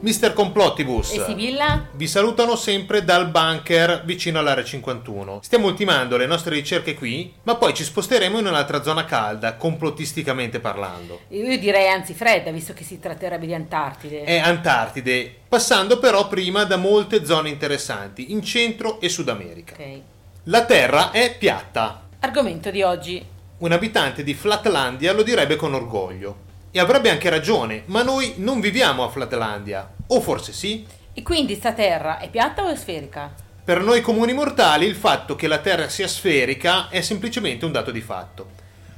Mister 0.00 0.32
Complottibus 0.32 1.12
e 1.12 1.24
Sibilla 1.26 1.88
vi 1.92 2.06
salutano 2.06 2.54
sempre 2.54 3.02
dal 3.02 3.28
bunker 3.30 4.02
vicino 4.04 4.38
all'area 4.38 4.62
51. 4.62 5.40
Stiamo 5.42 5.66
ultimando 5.66 6.16
le 6.16 6.26
nostre 6.26 6.54
ricerche 6.54 6.94
qui, 6.94 7.32
ma 7.42 7.56
poi 7.56 7.74
ci 7.74 7.82
sposteremo 7.82 8.38
in 8.38 8.46
un'altra 8.46 8.80
zona 8.84 9.04
calda, 9.04 9.56
complottisticamente 9.56 10.60
parlando. 10.60 11.22
Io 11.30 11.58
direi 11.58 11.88
anzi 11.88 12.14
fredda, 12.14 12.52
visto 12.52 12.74
che 12.74 12.84
si 12.84 13.00
tratterebbe 13.00 13.46
di 13.46 13.54
Antartide. 13.54 14.22
È 14.22 14.38
Antartide, 14.38 15.34
passando 15.48 15.98
però 15.98 16.28
prima 16.28 16.62
da 16.62 16.76
molte 16.76 17.24
zone 17.24 17.48
interessanti 17.48 18.30
in 18.30 18.40
Centro 18.44 19.00
e 19.00 19.08
Sud 19.08 19.28
America. 19.28 19.74
Ok. 19.74 20.00
La 20.44 20.64
Terra 20.64 21.10
è 21.10 21.36
piatta. 21.36 22.02
Argomento 22.20 22.70
di 22.70 22.82
oggi. 22.82 23.24
Un 23.58 23.72
abitante 23.72 24.22
di 24.22 24.34
Flatlandia 24.34 25.12
lo 25.12 25.24
direbbe 25.24 25.56
con 25.56 25.74
orgoglio. 25.74 26.46
E 26.70 26.80
avrebbe 26.80 27.10
anche 27.10 27.30
ragione, 27.30 27.84
ma 27.86 28.02
noi 28.02 28.34
non 28.36 28.60
viviamo 28.60 29.02
a 29.02 29.08
Flatlandia. 29.08 29.90
O 30.08 30.20
forse 30.20 30.52
sì? 30.52 30.86
E 31.14 31.22
quindi 31.22 31.54
sta 31.54 31.72
terra 31.72 32.18
è 32.18 32.28
piatta 32.28 32.64
o 32.64 32.68
è 32.68 32.76
sferica? 32.76 33.32
Per 33.64 33.80
noi 33.80 34.00
comuni 34.00 34.32
mortali 34.32 34.86
il 34.86 34.94
fatto 34.94 35.36
che 35.36 35.46
la 35.46 35.58
Terra 35.58 35.90
sia 35.90 36.08
sferica 36.08 36.88
è 36.88 37.02
semplicemente 37.02 37.66
un 37.66 37.72
dato 37.72 37.90
di 37.90 38.00
fatto. 38.00 38.50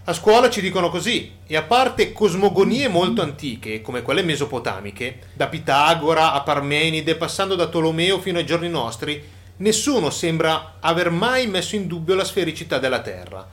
A 0.05 0.13
scuola 0.13 0.49
ci 0.49 0.61
dicono 0.61 0.91
così, 0.91 1.39
e 1.47 1.57
a 1.57 1.63
parte 1.63 2.13
cosmogonie 2.13 2.89
molto 2.89 3.21
antiche, 3.21 3.83
come 3.83 4.03
quelle 4.03 4.23
mesopotamiche, 4.23 5.19
da 5.35 5.49
Pitagora 5.49 6.33
a 6.33 6.43
Parmenide, 6.43 7.17
passando 7.17 7.55
da 7.55 7.67
Tolomeo 7.67 8.21
fino 8.21 8.39
ai 8.39 8.47
giorni 8.47 8.69
nostri, 8.69 9.23
nessuno 9.57 10.11
sembra 10.11 10.75
aver 10.81 11.11
mai 11.11 11.47
messo 11.47 11.75
in 11.75 11.87
dubbio 11.87 12.15
la 12.15 12.25
sfericità 12.25 12.79
della 12.79 13.01
Terra. 13.01 13.45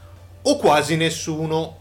O 0.44 0.58
quasi 0.58 0.96
nessuno. 0.96 1.78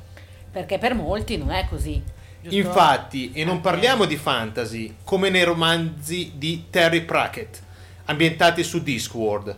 Perché 0.51 0.79
per 0.79 0.94
molti 0.94 1.37
non 1.37 1.51
è 1.51 1.66
così. 1.68 2.03
Giusto? 2.48 2.66
Infatti, 2.68 3.32
e 3.32 3.44
non 3.44 3.61
parliamo 3.61 4.04
di 4.04 4.16
fantasy, 4.16 4.96
come 5.04 5.30
nei 5.30 5.44
romanzi 5.44 6.32
di 6.37 6.64
Terry 6.70 7.02
Pratchett, 7.02 7.61
ambientati 8.06 8.62
su 8.62 8.82
Discworld. 8.82 9.56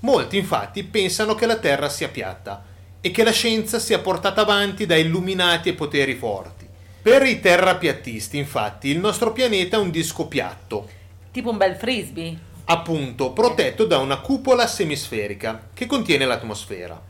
Molti 0.00 0.36
infatti 0.36 0.82
pensano 0.84 1.34
che 1.34 1.46
la 1.46 1.56
Terra 1.56 1.88
sia 1.88 2.08
piatta 2.08 2.64
e 3.00 3.10
che 3.10 3.24
la 3.24 3.32
scienza 3.32 3.78
sia 3.78 3.98
portata 3.98 4.40
avanti 4.42 4.86
da 4.86 4.96
illuminati 4.96 5.68
e 5.70 5.74
poteri 5.74 6.14
forti. 6.14 6.66
Per 7.02 7.22
i 7.22 7.40
terrapiattisti, 7.40 8.36
infatti, 8.36 8.88
il 8.88 8.98
nostro 8.98 9.32
pianeta 9.32 9.76
è 9.76 9.80
un 9.80 9.90
disco 9.90 10.26
piatto, 10.26 10.88
Tipo 11.30 11.50
un 11.50 11.56
bel 11.56 11.76
frisbee. 11.76 12.36
appunto 12.64 13.30
protetto 13.32 13.84
da 13.84 13.98
una 13.98 14.18
cupola 14.18 14.66
semisferica 14.66 15.68
che 15.72 15.86
contiene 15.86 16.24
l'atmosfera. 16.24 17.00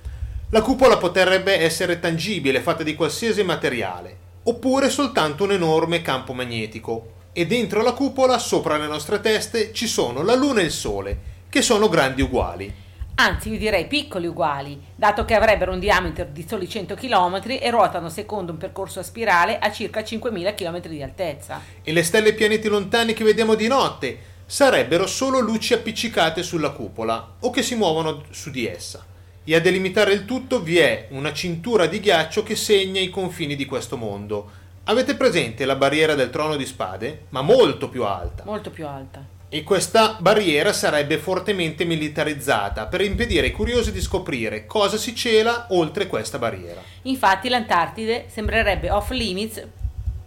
La 0.50 0.60
cupola 0.62 0.96
potrebbe 0.98 1.58
essere 1.60 1.98
tangibile, 1.98 2.60
fatta 2.60 2.82
di 2.82 2.94
qualsiasi 2.94 3.42
materiale, 3.42 4.16
oppure 4.48 4.90
soltanto 4.90 5.44
un 5.44 5.52
enorme 5.52 6.02
campo 6.02 6.32
magnetico. 6.32 7.14
E 7.32 7.46
dentro 7.46 7.82
la 7.82 7.92
cupola, 7.92 8.38
sopra 8.38 8.76
le 8.76 8.86
nostre 8.86 9.20
teste, 9.20 9.72
ci 9.72 9.86
sono 9.86 10.22
la 10.22 10.34
Luna 10.34 10.60
e 10.60 10.64
il 10.64 10.70
Sole, 10.70 11.18
che 11.48 11.62
sono 11.62 11.88
grandi 11.88 12.22
uguali. 12.22 12.84
Anzi, 13.18 13.50
io 13.50 13.58
direi 13.58 13.86
piccoli 13.86 14.26
uguali, 14.26 14.78
dato 14.94 15.24
che 15.24 15.34
avrebbero 15.34 15.72
un 15.72 15.78
diametro 15.78 16.26
di 16.30 16.44
soli 16.46 16.68
100 16.68 16.94
km 16.94 17.42
e 17.46 17.70
ruotano 17.70 18.10
secondo 18.10 18.52
un 18.52 18.58
percorso 18.58 19.00
a 19.00 19.02
spirale 19.02 19.58
a 19.58 19.72
circa 19.72 20.00
5.000 20.00 20.54
km 20.54 20.86
di 20.86 21.02
altezza. 21.02 21.62
E 21.82 21.92
le 21.92 22.02
stelle 22.02 22.28
e 22.28 22.34
pianeti 22.34 22.68
lontani 22.68 23.14
che 23.14 23.24
vediamo 23.24 23.54
di 23.54 23.68
notte 23.68 24.18
sarebbero 24.44 25.06
solo 25.06 25.40
luci 25.40 25.72
appiccicate 25.72 26.42
sulla 26.42 26.70
cupola 26.70 27.36
o 27.40 27.50
che 27.50 27.62
si 27.62 27.74
muovono 27.74 28.22
su 28.30 28.50
di 28.50 28.66
essa. 28.66 29.15
E 29.48 29.54
a 29.54 29.60
delimitare 29.60 30.12
il 30.12 30.24
tutto 30.24 30.60
vi 30.60 30.78
è 30.78 31.06
una 31.10 31.32
cintura 31.32 31.86
di 31.86 32.00
ghiaccio 32.00 32.42
che 32.42 32.56
segna 32.56 32.98
i 32.98 33.10
confini 33.10 33.54
di 33.54 33.64
questo 33.64 33.96
mondo. 33.96 34.50
Avete 34.84 35.14
presente 35.14 35.64
la 35.64 35.76
barriera 35.76 36.16
del 36.16 36.30
trono 36.30 36.56
di 36.56 36.66
spade? 36.66 37.26
Ma 37.28 37.42
molto 37.42 37.88
più 37.88 38.02
alta. 38.02 38.42
Molto 38.44 38.70
più 38.70 38.84
alta 38.88 39.24
e 39.48 39.62
questa 39.62 40.16
barriera 40.18 40.72
sarebbe 40.72 41.18
fortemente 41.18 41.84
militarizzata 41.84 42.86
per 42.86 43.00
impedire 43.00 43.46
ai 43.46 43.52
curiosi 43.52 43.92
di 43.92 44.00
scoprire 44.00 44.66
cosa 44.66 44.96
si 44.96 45.14
cela 45.14 45.66
oltre 45.70 46.08
questa 46.08 46.38
barriera. 46.38 46.82
Infatti 47.02 47.48
l'Antartide 47.48 48.26
sembrerebbe 48.28 48.90
off 48.90 49.10
limits 49.10 49.64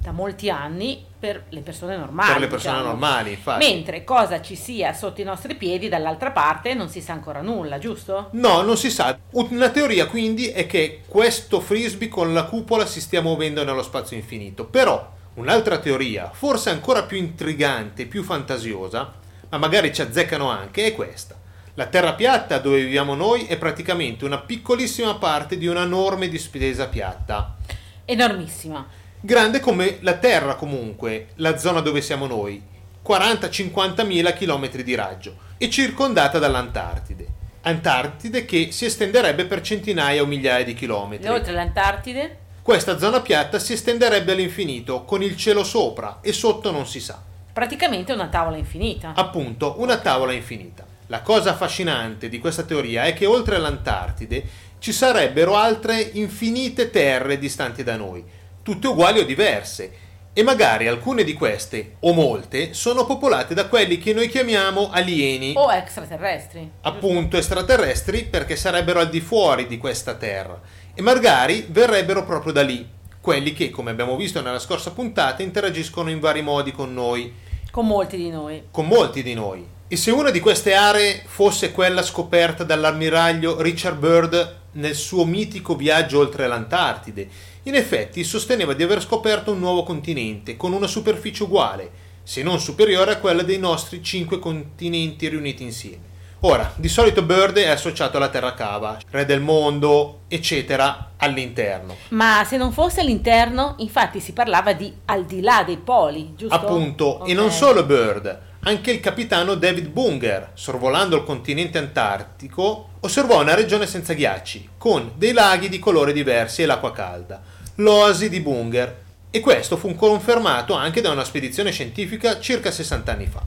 da 0.02 0.12
molti 0.12 0.50
anni 0.50 1.06
per 1.20 1.44
le 1.50 1.60
persone 1.62 1.98
normali. 1.98 2.32
Per 2.32 2.40
le 2.42 2.48
persone 2.48 2.74
diciamo. 2.78 2.92
normali, 2.92 3.32
infatti. 3.32 3.66
Mentre 3.66 4.04
cosa 4.04 4.42
ci 4.42 4.56
sia 4.56 4.94
sotto 4.94 5.22
i 5.22 5.26
nostri 5.26 5.56
piedi 5.56 5.90
dall'altra 5.90 6.32
parte 6.32 6.74
non 6.74 6.90
si 6.90 7.02
sa 7.02 7.14
ancora 7.14 7.42
nulla, 7.42 7.78
giusto? 7.78 8.30
No, 8.32 8.62
non 8.62 8.78
si 8.78 8.90
sa. 8.90 9.18
Una 9.32 9.70
teoria 9.70 10.08
quindi 10.08 10.48
è 10.48 10.66
che 10.66 11.02
questo 11.08 11.60
frisbee 11.60 12.08
con 12.08 12.34
la 12.34 12.46
cupola 12.46 12.86
si 12.86 13.02
stia 13.02 13.22
muovendo 13.22 13.64
nello 13.64 13.84
spazio 13.84 14.16
infinito. 14.16 14.66
Però 14.66 15.18
Un'altra 15.40 15.78
teoria, 15.78 16.30
forse 16.34 16.70
ancora 16.70 17.04
più 17.04 17.18
intrigante, 17.18 18.08
più 18.08 18.24
fantasiosa, 18.24 19.14
ma 19.48 19.58
magari 19.58 19.94
ci 19.94 20.02
azzeccano 20.02 20.50
anche, 20.50 20.88
è 20.88 20.94
questa. 20.94 21.38
La 21.76 21.86
terra 21.86 22.14
piatta 22.14 22.58
dove 22.58 22.82
viviamo 22.82 23.16
noi 23.16 23.46
è 23.46 23.58
praticamente 23.58 24.26
una 24.26 24.40
piccolissima 24.40 25.16
parte 25.16 25.58
di 25.58 25.66
una 25.66 25.84
enorme 25.84 26.28
dispesa 26.28 26.88
piatta. 26.88 27.56
Enormissima. 28.04 28.86
Grande 29.22 29.60
come 29.60 29.98
la 30.00 30.14
terra 30.14 30.56
comunque, 30.56 31.32
la 31.36 31.58
zona 31.58 31.82
dove 31.82 32.00
siamo 32.00 32.26
noi, 32.26 32.64
40-50 33.06 34.06
mila 34.06 34.32
chilometri 34.32 34.82
di 34.82 34.96
raggio, 34.96 35.36
e 35.58 35.70
circondata 35.70 36.40
dall'Antartide. 36.40 37.28
Antartide 37.64 38.46
che 38.46 38.70
si 38.72 38.86
estenderebbe 38.86 39.44
per 39.44 39.60
centinaia 39.60 40.22
o 40.22 40.26
migliaia 40.26 40.64
di 40.64 40.74
chilometri. 40.74 41.28
E 41.28 41.30
oltre 41.30 41.52
l'Antartide? 41.52 42.38
Questa 42.62 42.98
zona 42.98 43.20
piatta 43.20 43.60
si 43.60 43.74
estenderebbe 43.74 44.32
all'infinito, 44.32 45.04
con 45.04 45.22
il 45.22 45.36
cielo 45.36 45.66
sopra 45.66 46.20
e 46.22 46.32
sotto 46.32 46.72
non 46.72 46.88
si 46.88 47.02
sa. 47.02 47.22
Praticamente 47.52 48.14
una 48.14 48.28
tavola 48.28 48.56
infinita. 48.56 49.12
Appunto, 49.16 49.76
una 49.80 49.98
tavola 49.98 50.32
infinita. 50.32 50.86
La 51.08 51.22
cosa 51.22 51.50
affascinante 51.50 52.30
di 52.30 52.40
questa 52.40 52.64
teoria 52.64 53.04
è 53.04 53.14
che 53.14 53.26
oltre 53.26 53.58
all'Antartide 53.58 54.68
ci 54.80 54.94
sarebbero 54.94 55.58
altre 55.58 56.00
infinite 56.00 56.90
terre 56.90 57.38
distanti 57.38 57.84
da 57.84 57.98
noi, 57.98 58.24
tutte 58.62 58.88
uguali 58.88 59.19
o 59.19 59.26
diverse, 59.26 60.08
e 60.34 60.43
magari 60.43 60.88
alcune 60.88 61.24
di 61.24 61.34
queste, 61.34 61.95
o 62.00 62.13
molte, 62.13 62.74
sono 62.74 63.06
popolate 63.06 63.54
da 63.54 63.67
quelli 63.67 63.98
che 63.98 64.13
noi 64.13 64.30
chiamiamo 64.30 64.89
alieni. 64.89 65.54
O 65.58 65.72
extraterrestri. 65.72 66.72
Appunto 66.82 67.36
extraterrestri 67.36 68.26
perché 68.26 68.56
sarebbero 68.56 69.00
al 69.00 69.10
di 69.10 69.19
fuori 69.19 69.67
di 69.67 69.78
questa 69.78 70.13
terra 70.13 70.62
e 70.93 71.02
magari 71.02 71.65
verrebbero 71.69 72.24
proprio 72.24 72.54
da 72.54 72.62
lì, 72.62 72.88
quelli 73.19 73.54
che, 73.54 73.69
come 73.69 73.91
abbiamo 73.91 74.15
visto 74.15 74.41
nella 74.41 74.60
scorsa 74.60 74.91
puntata, 74.91 75.43
interagiscono 75.43 76.10
in 76.10 76.19
vari 76.19 76.41
modi 76.41 76.72
con 76.72 76.93
noi. 76.93 77.34
Con 77.69 77.86
molti 77.86 78.17
di 78.17 78.30
noi. 78.30 78.63
Con 78.72 78.88
molti 78.88 79.24
di 79.24 79.34
noi. 79.34 79.65
E 79.91 79.95
se 79.95 80.12
una 80.12 80.30
di 80.30 80.39
queste 80.39 80.75
aree 80.75 81.23
fosse 81.25 81.71
quella 81.71 82.04
scoperta 82.04 82.63
dall'ammiraglio 82.63 83.60
Richard 83.60 83.97
Byrd 83.97 84.58
nel 84.73 84.93
suo 84.93 85.25
mitico 85.25 85.75
viaggio 85.75 86.19
oltre 86.19 86.45
l'Antartide, 86.45 87.28
in 87.63 87.73
effetti 87.73 88.23
sosteneva 88.23 88.73
di 88.73 88.84
aver 88.84 89.02
scoperto 89.02 89.52
un 89.52 89.58
nuovo 89.58 89.82
continente 89.82 90.56
con 90.58 90.73
una 90.73 90.86
superficie 90.86 91.41
uguale, 91.41 91.89
se 92.21 92.43
non 92.43 92.60
superiore 92.60 93.13
a 93.13 93.17
quella 93.17 93.41
dei 93.41 93.58
nostri 93.58 94.04
cinque 94.04 94.38
continenti 94.38 95.28
riuniti 95.28 95.63
insieme. 95.63 96.06
Ora, 96.41 96.71
di 96.75 96.88
solito 96.88 97.23
Bird 97.23 97.58
è 97.58 97.69
associato 97.69 98.17
alla 98.17 98.30
terra 98.30 98.54
cava, 98.54 98.99
re 99.10 99.25
del 99.25 99.41
mondo, 99.41 100.19
eccetera, 100.28 101.13
all'interno. 101.17 101.95
Ma 102.10 102.43
se 102.45 102.58
non 102.58 102.71
fosse 102.71 103.02
all'interno, 103.02 103.73
infatti 103.80 104.19
si 104.19 104.34
parlava 104.34 104.73
di 104.73 104.93
al 105.06 105.25
di 105.25 105.41
là 105.41 105.63
dei 105.65 105.78
poli, 105.78 106.36
giusto? 106.38 106.54
Appunto, 106.54 107.21
okay. 107.21 107.32
e 107.32 107.34
non 107.34 107.49
solo 107.52 107.84
Bird, 107.84 108.49
anche 108.62 108.91
il 108.91 109.00
capitano 109.00 109.56
David 109.56 109.88
Bunger, 109.88 110.52
sorvolando 110.54 111.15
il 111.15 111.24
continente 111.24 111.78
antartico, 111.78 112.89
osservò 113.00 113.41
una 113.41 113.56
regione 113.56 113.88
senza 113.88 114.13
ghiacci, 114.13 114.69
con 114.78 115.13
dei 115.15 115.32
laghi 115.32 115.69
di 115.69 115.80
colore 115.80 116.12
diversi 116.12 116.62
e 116.62 116.65
l'acqua 116.65 116.91
calda, 116.91 117.41
l'oasi 117.76 118.30
di 118.30 118.41
Bunger, 118.41 119.04
e 119.32 119.39
questo 119.39 119.78
fu 119.78 119.95
confermato 119.95 120.74
anche 120.74 121.02
da 121.02 121.12
una 121.12 121.24
spedizione 121.24 121.72
scientifica 121.72 122.39
circa 122.39 122.72
60 122.72 123.12
anni 123.12 123.28
fa. 123.28 123.41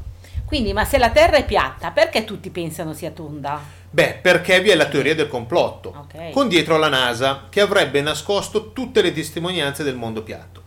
Quindi, 0.47 0.73
ma 0.73 0.85
se 0.85 0.99
la 0.99 1.11
Terra 1.11 1.37
è 1.37 1.45
piatta, 1.45 1.91
perché 1.91 2.25
tutti 2.25 2.51
pensano 2.51 2.93
sia 2.93 3.11
tonda? 3.11 3.61
Beh, 3.91 4.19
perché 4.21 4.61
vi 4.61 4.71
è 4.71 4.75
la 4.75 4.87
teoria 4.87 5.15
del 5.15 5.29
complotto, 5.29 5.95
okay. 6.05 6.31
con 6.31 6.49
dietro 6.49 6.79
la 6.79 6.89
NASA, 6.89 7.47
che 7.51 7.61
avrebbe 7.61 8.01
nascosto 8.01 8.73
tutte 8.73 9.03
le 9.03 9.13
testimonianze 9.13 9.83
del 9.83 9.97
mondo 9.97 10.23
piatto. 10.23 10.62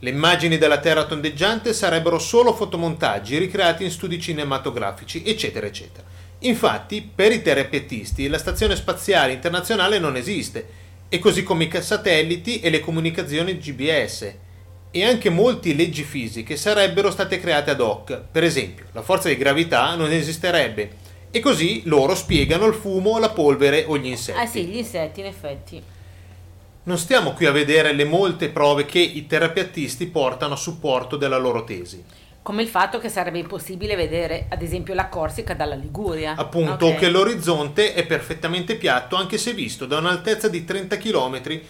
Le 0.00 0.10
immagini 0.10 0.58
della 0.58 0.78
Terra 0.78 1.06
tondeggiante 1.06 1.72
sarebbero 1.72 2.18
solo 2.18 2.52
fotomontaggi 2.52 3.38
ricreati 3.38 3.82
in 3.82 3.90
studi 3.90 4.20
cinematografici, 4.20 5.22
eccetera, 5.24 5.66
eccetera. 5.66 6.06
Infatti, 6.40 7.08
per 7.14 7.32
i 7.32 7.40
terapeutisti, 7.40 8.28
la 8.28 8.36
Stazione 8.36 8.76
Spaziale 8.76 9.32
Internazionale 9.32 9.98
non 9.98 10.16
esiste, 10.16 10.68
e 11.08 11.18
così 11.18 11.42
come 11.42 11.64
i 11.64 11.82
satelliti 11.82 12.60
e 12.60 12.68
le 12.68 12.80
comunicazioni 12.80 13.56
GBS, 13.56 14.34
e 14.90 15.04
anche 15.04 15.30
molte 15.30 15.72
leggi 15.72 16.02
fisiche 16.02 16.56
sarebbero 16.56 17.10
state 17.10 17.40
create 17.40 17.70
ad 17.70 17.80
hoc. 17.80 18.20
Per 18.30 18.44
esempio, 18.44 18.86
la 18.92 19.02
forza 19.02 19.28
di 19.28 19.36
gravità 19.36 19.94
non 19.94 20.12
esisterebbe. 20.12 21.04
E 21.30 21.40
così 21.40 21.82
loro 21.84 22.14
spiegano 22.14 22.66
il 22.66 22.74
fumo, 22.74 23.18
la 23.18 23.30
polvere 23.30 23.84
o 23.86 23.96
gli 23.96 24.06
insetti. 24.06 24.38
Ah 24.38 24.46
sì, 24.46 24.64
gli 24.64 24.76
insetti 24.76 25.20
in 25.20 25.26
effetti. 25.26 25.82
Non 26.86 26.98
stiamo 26.98 27.32
qui 27.32 27.46
a 27.46 27.50
vedere 27.50 27.92
le 27.92 28.04
molte 28.04 28.48
prove 28.48 28.84
che 28.84 29.00
i 29.00 29.26
terapeutisti 29.26 30.06
portano 30.06 30.54
a 30.54 30.56
supporto 30.56 31.16
della 31.16 31.36
loro 31.36 31.64
tesi. 31.64 32.04
Come 32.42 32.62
il 32.62 32.68
fatto 32.68 33.00
che 33.00 33.08
sarebbe 33.08 33.40
impossibile 33.40 33.96
vedere, 33.96 34.46
ad 34.48 34.62
esempio, 34.62 34.94
la 34.94 35.08
Corsica 35.08 35.54
dalla 35.54 35.74
Liguria. 35.74 36.34
Appunto, 36.36 36.86
okay. 36.86 36.98
che 36.98 37.08
l'orizzonte 37.08 37.92
è 37.92 38.06
perfettamente 38.06 38.76
piatto, 38.76 39.16
anche 39.16 39.36
se 39.36 39.52
visto 39.52 39.84
da 39.86 39.98
un'altezza 39.98 40.46
di 40.46 40.64
30 40.64 40.96
km, 40.96 41.60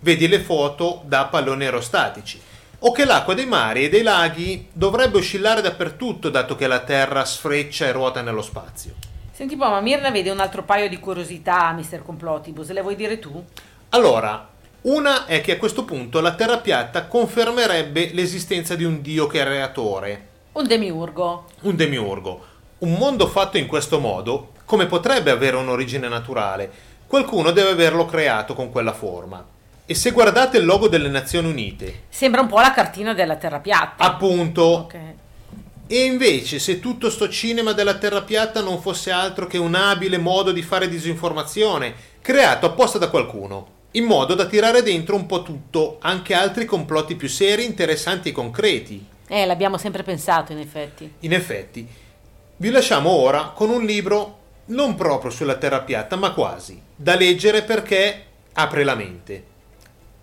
vedi 0.00 0.26
le 0.26 0.40
foto 0.40 1.02
da 1.04 1.26
palloni 1.26 1.66
aerostatici 1.66 2.40
o 2.80 2.90
che 2.90 3.04
l'acqua 3.04 3.34
dei 3.34 3.46
mari 3.46 3.84
e 3.84 3.88
dei 3.88 4.02
laghi 4.02 4.66
dovrebbe 4.72 5.18
oscillare 5.18 5.60
dappertutto 5.60 6.30
dato 6.30 6.56
che 6.56 6.66
la 6.66 6.80
Terra 6.80 7.24
sfreccia 7.24 7.86
e 7.86 7.92
ruota 7.92 8.22
nello 8.22 8.42
spazio. 8.42 8.94
Senti 9.30 9.54
po', 9.54 9.70
ma 9.70 9.80
Mirna 9.80 10.10
vede 10.10 10.30
un 10.30 10.40
altro 10.40 10.64
paio 10.64 10.88
di 10.88 10.98
curiosità, 10.98 11.70
Mr. 11.70 12.02
Complotibus, 12.02 12.72
le 12.72 12.82
vuoi 12.82 12.96
dire 12.96 13.20
tu? 13.20 13.42
Allora, 13.90 14.48
una 14.84 15.24
è 15.24 15.40
che 15.40 15.52
a 15.52 15.56
questo 15.56 15.84
punto 15.84 16.20
la 16.20 16.34
Terra 16.34 16.58
piatta 16.58 17.06
confermerebbe 17.06 18.10
l'esistenza 18.12 18.74
di 18.74 18.84
un 18.84 19.00
dio 19.00 19.26
creatore. 19.26 20.28
Un 20.52 20.66
demiurgo. 20.66 21.46
Un 21.62 21.74
demiurgo. 21.74 22.44
Un 22.78 22.92
mondo 22.92 23.26
fatto 23.26 23.56
in 23.56 23.66
questo 23.66 23.98
modo, 23.98 24.52
come 24.66 24.84
potrebbe 24.84 25.30
avere 25.30 25.56
un'origine 25.56 26.06
naturale? 26.06 26.70
Qualcuno 27.06 27.50
deve 27.50 27.70
averlo 27.70 28.04
creato 28.04 28.52
con 28.52 28.70
quella 28.70 28.92
forma. 28.92 29.42
E 29.86 29.94
se 29.94 30.10
guardate 30.10 30.58
il 30.58 30.66
logo 30.66 30.88
delle 30.88 31.08
Nazioni 31.08 31.48
Unite... 31.48 32.02
Sembra 32.10 32.42
un 32.42 32.48
po' 32.48 32.60
la 32.60 32.72
cartina 32.72 33.14
della 33.14 33.36
Terra 33.36 33.60
piatta. 33.60 34.04
Appunto. 34.04 34.64
Okay. 34.64 35.14
E 35.86 36.04
invece, 36.04 36.58
se 36.58 36.78
tutto 36.78 37.08
sto 37.08 37.30
cinema 37.30 37.72
della 37.72 37.94
Terra 37.94 38.20
piatta 38.20 38.60
non 38.60 38.82
fosse 38.82 39.10
altro 39.10 39.46
che 39.46 39.56
un 39.56 39.74
abile 39.74 40.18
modo 40.18 40.52
di 40.52 40.62
fare 40.62 40.88
disinformazione, 40.88 41.94
creato 42.20 42.66
apposta 42.66 42.98
da 42.98 43.08
qualcuno, 43.08 43.73
in 43.96 44.04
modo 44.04 44.34
da 44.34 44.46
tirare 44.46 44.82
dentro 44.82 45.14
un 45.14 45.26
po' 45.26 45.42
tutto, 45.42 45.98
anche 46.00 46.34
altri 46.34 46.64
complotti 46.64 47.14
più 47.14 47.28
seri, 47.28 47.64
interessanti 47.64 48.30
e 48.30 48.32
concreti. 48.32 49.06
Eh, 49.28 49.46
l'abbiamo 49.46 49.78
sempre 49.78 50.02
pensato, 50.02 50.52
in 50.52 50.58
effetti. 50.58 51.12
In 51.20 51.32
effetti. 51.32 51.86
Vi 52.56 52.70
lasciamo 52.70 53.10
ora 53.10 53.52
con 53.54 53.70
un 53.70 53.84
libro 53.84 54.38
non 54.66 54.94
proprio 54.94 55.30
sulla 55.30 55.56
Terra 55.56 55.82
piatta, 55.82 56.16
ma 56.16 56.32
quasi, 56.32 56.80
da 56.94 57.14
leggere 57.14 57.62
perché 57.62 58.24
apre 58.54 58.82
la 58.82 58.94
mente. 58.94 59.44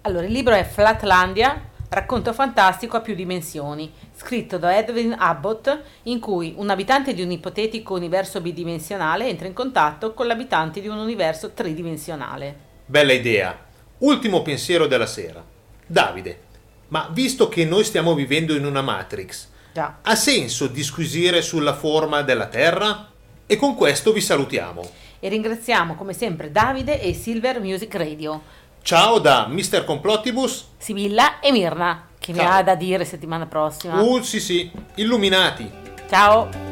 Allora, 0.01 0.25
il 0.25 0.31
libro 0.31 0.53
è 0.53 0.65
Flatlandia, 0.65 1.69
racconto 1.89 2.33
fantastico 2.33 2.97
a 2.97 3.01
più 3.01 3.15
dimensioni, 3.15 3.91
scritto 4.15 4.57
da 4.57 4.77
Edwin 4.77 5.15
Abbott, 5.17 5.81
in 6.03 6.19
cui 6.19 6.53
un 6.57 6.69
abitante 6.69 7.13
di 7.13 7.21
un 7.21 7.31
ipotetico 7.31 7.93
universo 7.93 8.41
bidimensionale 8.41 9.27
entra 9.27 9.47
in 9.47 9.53
contatto 9.53 10.13
con 10.13 10.27
l'abitante 10.27 10.81
di 10.81 10.87
un 10.89 10.97
universo 10.97 11.51
tridimensionale. 11.51 12.69
Bella 12.91 13.13
idea. 13.13 13.57
Ultimo 13.99 14.41
pensiero 14.41 14.85
della 14.85 15.05
sera. 15.05 15.41
Davide, 15.85 16.41
ma 16.89 17.07
visto 17.13 17.47
che 17.47 17.63
noi 17.63 17.85
stiamo 17.85 18.13
vivendo 18.13 18.53
in 18.53 18.65
una 18.65 18.81
Matrix, 18.81 19.47
Già. 19.73 19.99
ha 20.01 20.15
senso 20.15 20.67
disquisire 20.67 21.41
sulla 21.41 21.73
forma 21.73 22.21
della 22.21 22.47
Terra? 22.47 23.09
E 23.45 23.55
con 23.55 23.75
questo 23.75 24.11
vi 24.11 24.19
salutiamo. 24.19 24.89
e 25.21 25.29
ringraziamo 25.29 25.95
come 25.95 26.11
sempre 26.11 26.51
Davide 26.51 26.99
e 26.99 27.13
Silver 27.13 27.61
Music 27.61 27.95
Radio, 27.95 28.41
Ciao 28.81 29.19
da 29.19 29.47
Mr. 29.47 29.85
Complottibus. 29.85 30.65
Sibilla 30.77 31.39
e 31.39 31.51
Mirna, 31.53 32.07
che 32.19 32.33
mi 32.33 32.39
Ciao. 32.39 32.57
ha 32.57 32.63
da 32.63 32.75
dire 32.75 33.05
settimana 33.05 33.45
prossima. 33.45 34.01
Uh, 34.01 34.21
sì 34.21 34.41
sì, 34.41 34.69
illuminati. 34.95 35.71
Ciao! 36.09 36.70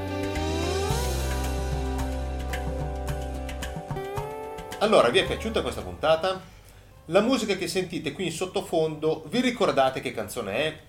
Allora, 4.80 5.10
vi 5.10 5.20
è 5.20 5.26
piaciuta 5.26 5.62
questa 5.62 5.82
puntata? 5.82 6.40
La 7.06 7.22
musica 7.22 7.56
che 7.56 7.68
sentite 7.68 8.12
qui 8.14 8.26
in 8.26 8.32
sottofondo, 8.32 9.26
vi 9.28 9.42
ricordate 9.42 10.00
che 10.00 10.14
canzone 10.14 10.54
è? 10.56 10.80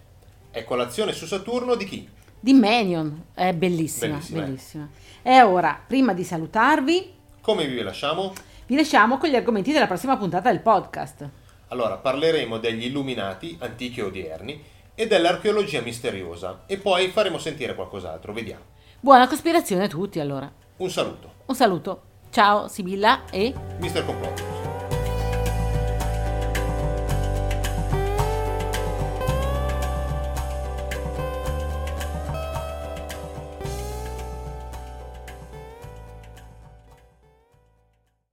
È 0.50 0.64
colazione 0.64 1.12
su 1.12 1.26
Saturno 1.26 1.74
di 1.74 1.84
chi? 1.84 2.08
Di 2.38 2.52
Manion, 2.52 3.24
è 3.34 3.52
bellissima, 3.52 4.14
Bellissima, 4.14 4.38
eh. 4.38 4.44
bellissima. 4.44 4.88
E 5.22 5.42
ora, 5.42 5.80
prima 5.86 6.12
di 6.14 6.24
salutarvi, 6.24 7.14
Come 7.40 7.66
vi 7.66 7.82
lasciamo? 7.82 8.32
vi 8.66 8.76
lasciamo 8.76 9.18
con 9.18 9.28
gli 9.28 9.34
argomenti 9.34 9.72
della 9.72 9.86
prossima 9.88 10.16
puntata 10.16 10.50
del 10.50 10.60
podcast. 10.60 11.28
Allora, 11.68 11.96
parleremo 11.96 12.58
degli 12.58 12.84
illuminati, 12.84 13.56
antichi 13.60 14.00
e 14.00 14.04
odierni, 14.04 14.62
e 14.94 15.06
dell'archeologia 15.06 15.80
misteriosa, 15.80 16.62
e 16.66 16.76
poi 16.78 17.08
faremo 17.08 17.38
sentire 17.38 17.74
qualcos'altro, 17.74 18.32
vediamo. 18.32 18.62
Buona 19.00 19.26
cospirazione 19.26 19.84
a 19.84 19.88
tutti 19.88 20.20
allora. 20.20 20.50
Un 20.76 20.90
saluto, 20.90 21.32
Un 21.46 21.54
saluto. 21.56 22.02
Ciao 22.30 22.68
Sibilla 22.68 23.22
e... 23.32 23.54
Mr. 23.80 24.04
Complottibus. 24.04 24.59